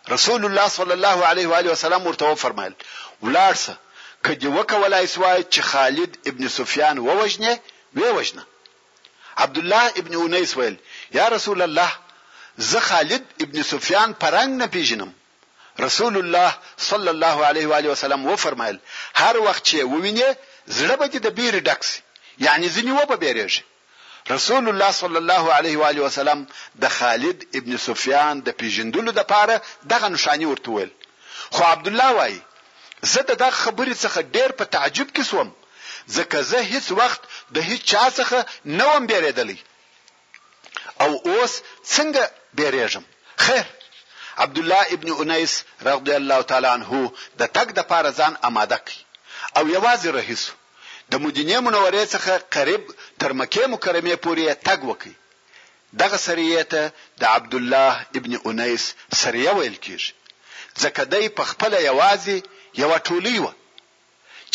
[0.09, 2.73] رسول الله صلی الله علیه و آله وسلم ورته فرمایل
[3.21, 3.77] ولارسه
[4.25, 7.53] کدی وک ولای سوای چې خالد ابن سفیان ووجنه
[7.95, 8.43] وی وجنه
[9.37, 10.75] عبد الله ابن اونیس ویل
[11.11, 11.91] یا رسول الله
[12.57, 15.13] زه خالد ابن سفیان پرنګ نه پیژنم
[15.79, 18.79] رسول الله صلی الله علیه و علیه وسلم و فرمایل
[19.15, 20.35] هر وخت چې ووینې
[20.77, 21.99] زړه به د بیر ډکسي
[22.37, 23.61] یعنی ځنی و به بیرېږي
[24.31, 26.47] رسول الله صلی الله علیه و علیه وسلم
[26.81, 30.89] د خالد ابن سفیان د پیژندلو د پاره دغه نشانی ورته ویل
[31.51, 32.39] خو عبد الله وای
[33.01, 35.51] زه د دغه خبرې څخه ډیر په تعجب کې سوم
[36.15, 37.21] ځکه زه هیڅ وخت
[37.55, 38.37] د هیڅ چا څخه
[38.77, 39.57] نه وم بیریدلی
[41.03, 41.53] او اوس
[41.95, 42.23] څنګه
[42.57, 43.05] بیریږم
[43.45, 43.65] خیر
[44.43, 45.53] عبد الله ابن انیس
[45.87, 46.91] رضی الله تعالی عنه
[47.39, 48.95] د تک د پاره ځان آماده کړ
[49.57, 50.43] او یوازې رئیس
[51.11, 52.83] د مدینه منورې څخه قریب
[53.21, 55.11] تر مکه مکرمه پورې تګ وکړ
[56.01, 56.81] دغه سریه ته
[57.21, 58.83] د عبد الله ابن انیس
[59.21, 60.09] سریه ویل کیږي
[60.81, 62.35] ځکه دای په خپل یوازې
[62.81, 63.45] یو ټولی و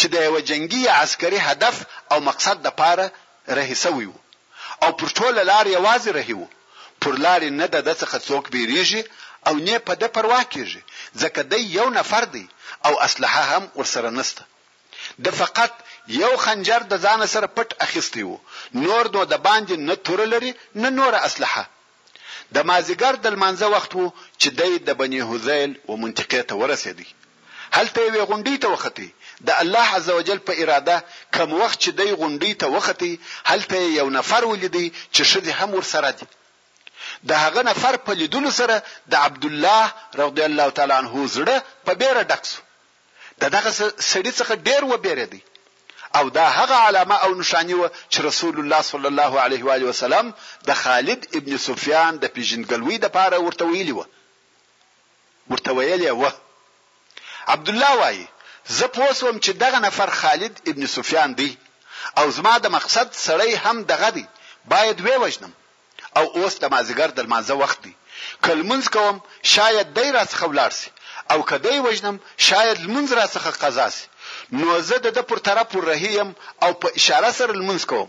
[0.01, 1.77] چې د یو جنگي عسکري هدف
[2.13, 3.07] او مقصد د پاره
[3.59, 4.19] رهیسوي وو
[4.85, 6.43] او پر ټول لار یوازې رهیو
[7.07, 9.03] پر لار نه د څه څوک بیریږي
[9.49, 10.83] او نه په د پروا کېږي
[11.23, 12.45] ځکه دی یو نفر دی
[12.87, 14.43] او اسلحه هم ورسره نسته
[15.29, 15.73] د فقط
[16.23, 18.37] یو خنجر د ځان سره پټ اخیستی وو
[18.85, 21.65] نور نو د باندې نه تور لري نه نور اسلحه
[22.55, 24.07] د مازیګر د منځه وخت وو
[24.41, 27.09] چې دی د بنی حذیل و منطقې ته ورسېدی
[27.77, 29.09] هلته یې غونډې ته وختي
[29.41, 30.97] د الله عزوجل په اراده
[31.37, 33.13] کم وخت چې دی غونډي ته وختي
[33.51, 36.27] هلته یو نفر ولیدي چې شدي هم ورسره دي
[37.29, 38.77] د هغه نفر په لیدلو سره
[39.13, 39.85] د عبد الله
[40.23, 42.63] رضی الله تعالی عنه زړه په بیره ډک شو
[43.43, 43.71] د دغه
[44.13, 45.41] سړي څخه ډیر و بیره دی
[46.19, 49.89] او دا هغه علامه او نشانی و چې رسول الله صلی الله علیه و علیه
[49.93, 50.33] وسلم
[50.69, 54.05] د خالد ابن سفیان د پیژنګلوي د پاره ورته ویلی و
[55.51, 56.31] ورته ویلی و
[57.55, 58.27] عبد الله وایي
[58.77, 61.55] زه پوسوم چې دغه نفر خالد ابن سفیان دی
[62.17, 64.27] او زما د مقصد سړی هم دغه دی
[64.73, 65.53] باید وې وژنم
[66.19, 67.95] او اوس د مازیګر د مازه وخت دی
[68.45, 69.21] کلمنز کوم
[69.53, 70.91] شاید دی راس خولار سي
[71.33, 74.07] او کدی وژنم شاید لمنز را څخه قضا سي
[74.53, 76.29] نو زه د پر طرف ورهیم
[76.65, 78.09] او په اشاره سره لمنز کوم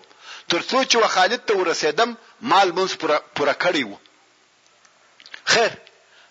[0.51, 2.09] ترڅو چې وخالد ته ورسېدم
[2.41, 2.93] مال منز
[3.35, 3.97] پوره کړی وو
[5.53, 5.71] خیر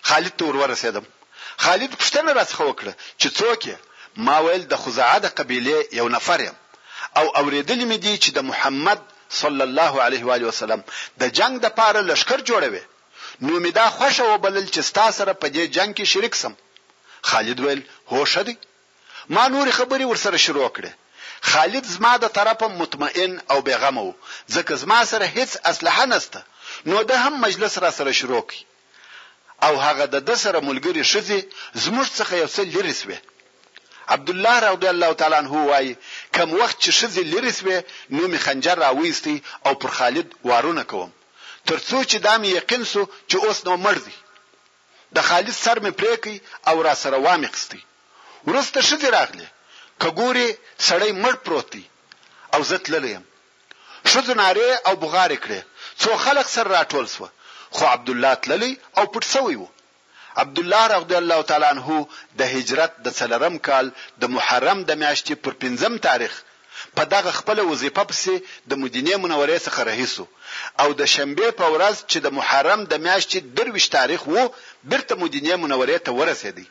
[0.08, 1.04] خالد ته ورسېدم
[1.64, 3.60] خالد پښتنه راڅخه وکړه چې څوک
[4.26, 6.56] ما ویل د خزاعه د قبيله یو نفر يم
[7.18, 9.00] او اوریدل مې دي چې د محمد
[9.40, 10.80] صلی الله علیه و وسلم
[11.20, 12.84] د جنگ د پاره لشکر جوړوي
[13.46, 16.54] نو مې دا خوښه وبلل چې ستا سره په دې جنگ کې شریک سم
[17.30, 18.56] خالد ویل هوښ دی
[19.36, 20.90] ما نور خبري ورسره شروع کړې
[21.50, 24.12] خالد زما د طرفه مطمئن او بیغم وو
[24.54, 26.40] ځکه زما سره هیڅ اسلحه نسته
[26.90, 28.56] نو ده هم مجلس را سره شروع کړ
[29.66, 31.40] او هغه د سره ملګری شزي
[31.84, 33.18] زموږ څخه یو څه لري سوی
[34.08, 35.94] عبد الله رضی الله تعالی عنہ وای
[36.36, 37.78] کوم وخت چې شذ لری سوې
[38.10, 39.36] نو می خنجر راويستي
[39.66, 41.10] او پر خالد وارونه کوم
[41.68, 44.14] ترڅو چې دا مې یقین سو چې اوس نو مرضي
[45.16, 46.36] د خالد سر مې پریکي
[46.68, 47.82] او را سره وامقستي
[48.46, 49.48] ورسته شذ راغله
[50.02, 50.56] کګوري
[50.88, 51.82] سړی مړ پروتي
[52.54, 53.24] او زت للیم
[54.12, 55.60] شذ ناره او بغار کړې
[56.00, 57.28] څو خلک سر راټول سو
[57.76, 59.68] خو عبد الله تللی او پټ سوی وو
[60.40, 61.94] عبد الله رضی الله تعالی عنہ
[62.40, 63.90] د هجرت د څلرم کال
[64.24, 66.38] د محرم د میاشتې پر پنځم تاریخ
[66.98, 70.24] په دغه خپل وظیفه پسې د مدینه منورې څخه رهیسو
[70.84, 74.44] او د شنبه په ورځ چې د محرم د میاشتې درويش تاریخ وو
[74.92, 76.66] بیرته مدینه منورې ته ورسېدی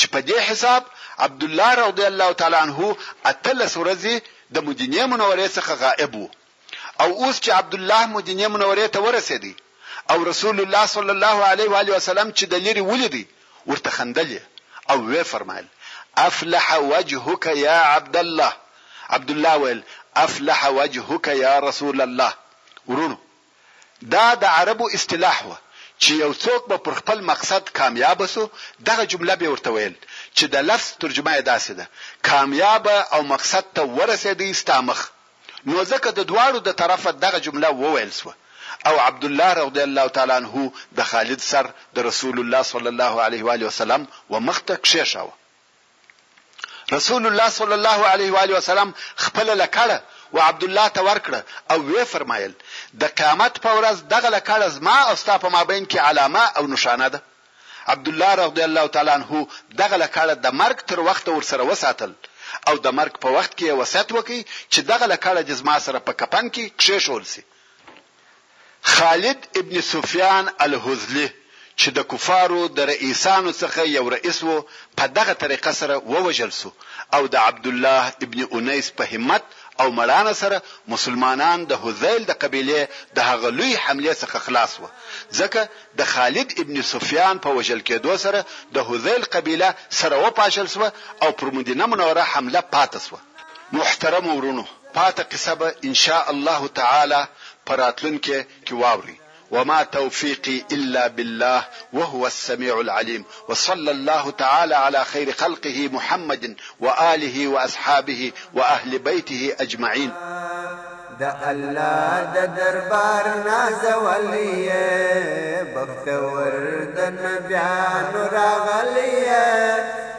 [0.00, 0.92] چې په دې حساب
[1.28, 2.92] عبد الله رضی الله تعالی عنہ
[3.32, 4.14] اتلس ورځې
[4.58, 6.28] د مدینه منورې څخه غائب وو
[7.04, 9.54] او اوس چې عبد الله مدینه منورې ته ورسېدی
[10.10, 13.24] او رسول الله صلی الله علیه و علیه وسلم چې د لری ولیدي
[13.66, 14.38] ورته خندل
[14.90, 15.66] او وی فرمایل
[16.18, 18.52] افلح وجهك يا عبد الله
[19.08, 19.82] عبد الله ویل
[20.16, 22.32] افلح وجهك يا رسول الله
[22.88, 23.16] ورونو
[24.02, 25.54] دا د عربو اصطلاح و
[26.02, 28.48] چې یو څوک به پر خپل مقصد کامیاب سو
[28.88, 29.94] دغه جمله به ورته ویل
[30.34, 31.86] چې د لفظ ترجمه یې داسې ده
[32.22, 35.08] کامیاب او مقصد ته ورسېدی استامخ
[35.66, 38.32] نو ځکه د دواړو د طرفه دغه جمله وویل سو
[38.86, 43.14] او عبد الله رضی الله تعالی عنه د خالد سر د رسول الله صلی الله
[43.24, 45.32] علیه و علیه وسلم ومخته کښېښاوه
[46.92, 49.98] رسول الله صلی الله علیه و علیه وسلم خپل لکړه
[50.34, 52.52] او عبد الله ته ورکړه او وی فرمایل
[53.00, 57.08] د قیامت په ورځ دغه لکړه زما او ستا په مابین کې علامه او نشانه
[57.08, 57.22] ده
[57.86, 59.46] عبد الله رضی الله تعالی عنه
[59.82, 62.12] دغه لکړه د مرګ تر وخته ورسره وساتل
[62.68, 64.40] او د مرګ په وخت کې وصیت وکړي
[64.72, 67.42] چې دغه لکړه د زما سره په کپن کې کښېښول شي
[68.86, 71.28] خالد ابن سفیان الهذلی
[71.80, 74.54] چې د کفارو د رئیسانو څخه یو رئیس وو
[74.98, 76.70] په دغه طریقه سره ووجل سو
[77.18, 79.42] او د عبد الله ابن انیس په همت
[79.84, 80.62] او مرانه سره
[80.94, 82.86] مسلمانان د هذیل د قبيله
[83.18, 84.92] د هغه لوی حمله څخه خلاص و
[85.40, 85.68] ځکه
[86.02, 90.88] د خالد ابن سفیان په وجل کېدو سره د هذیل قبيله سره و پاشل سو
[91.22, 93.18] او پر مدینه منوره حمله پاتې سو
[93.82, 94.64] محترم ورونو
[94.96, 97.18] پاته قصبه ان شاء الله تعالی
[97.66, 99.18] پراتلن کې کې واوري
[99.50, 107.48] وما توفيقي الا بالله وهو السميع العليم وصلى الله تعالى على خير خلقه محمد واله
[107.48, 110.10] واصحابه واهل بيته اجمعين
[111.20, 114.72] دا الله د دربار ناز ولي
[115.76, 116.08] بخت
[116.96, 119.46] د نبيان راغلې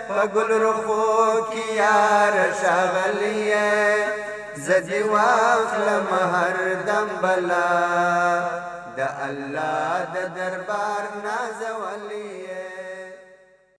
[0.10, 1.12] پګل رخو
[1.52, 4.27] کی یار شغلې
[4.68, 6.56] زدی واخل مہر
[6.88, 7.68] دم بلا
[8.98, 12.47] د الله د دربار نازولی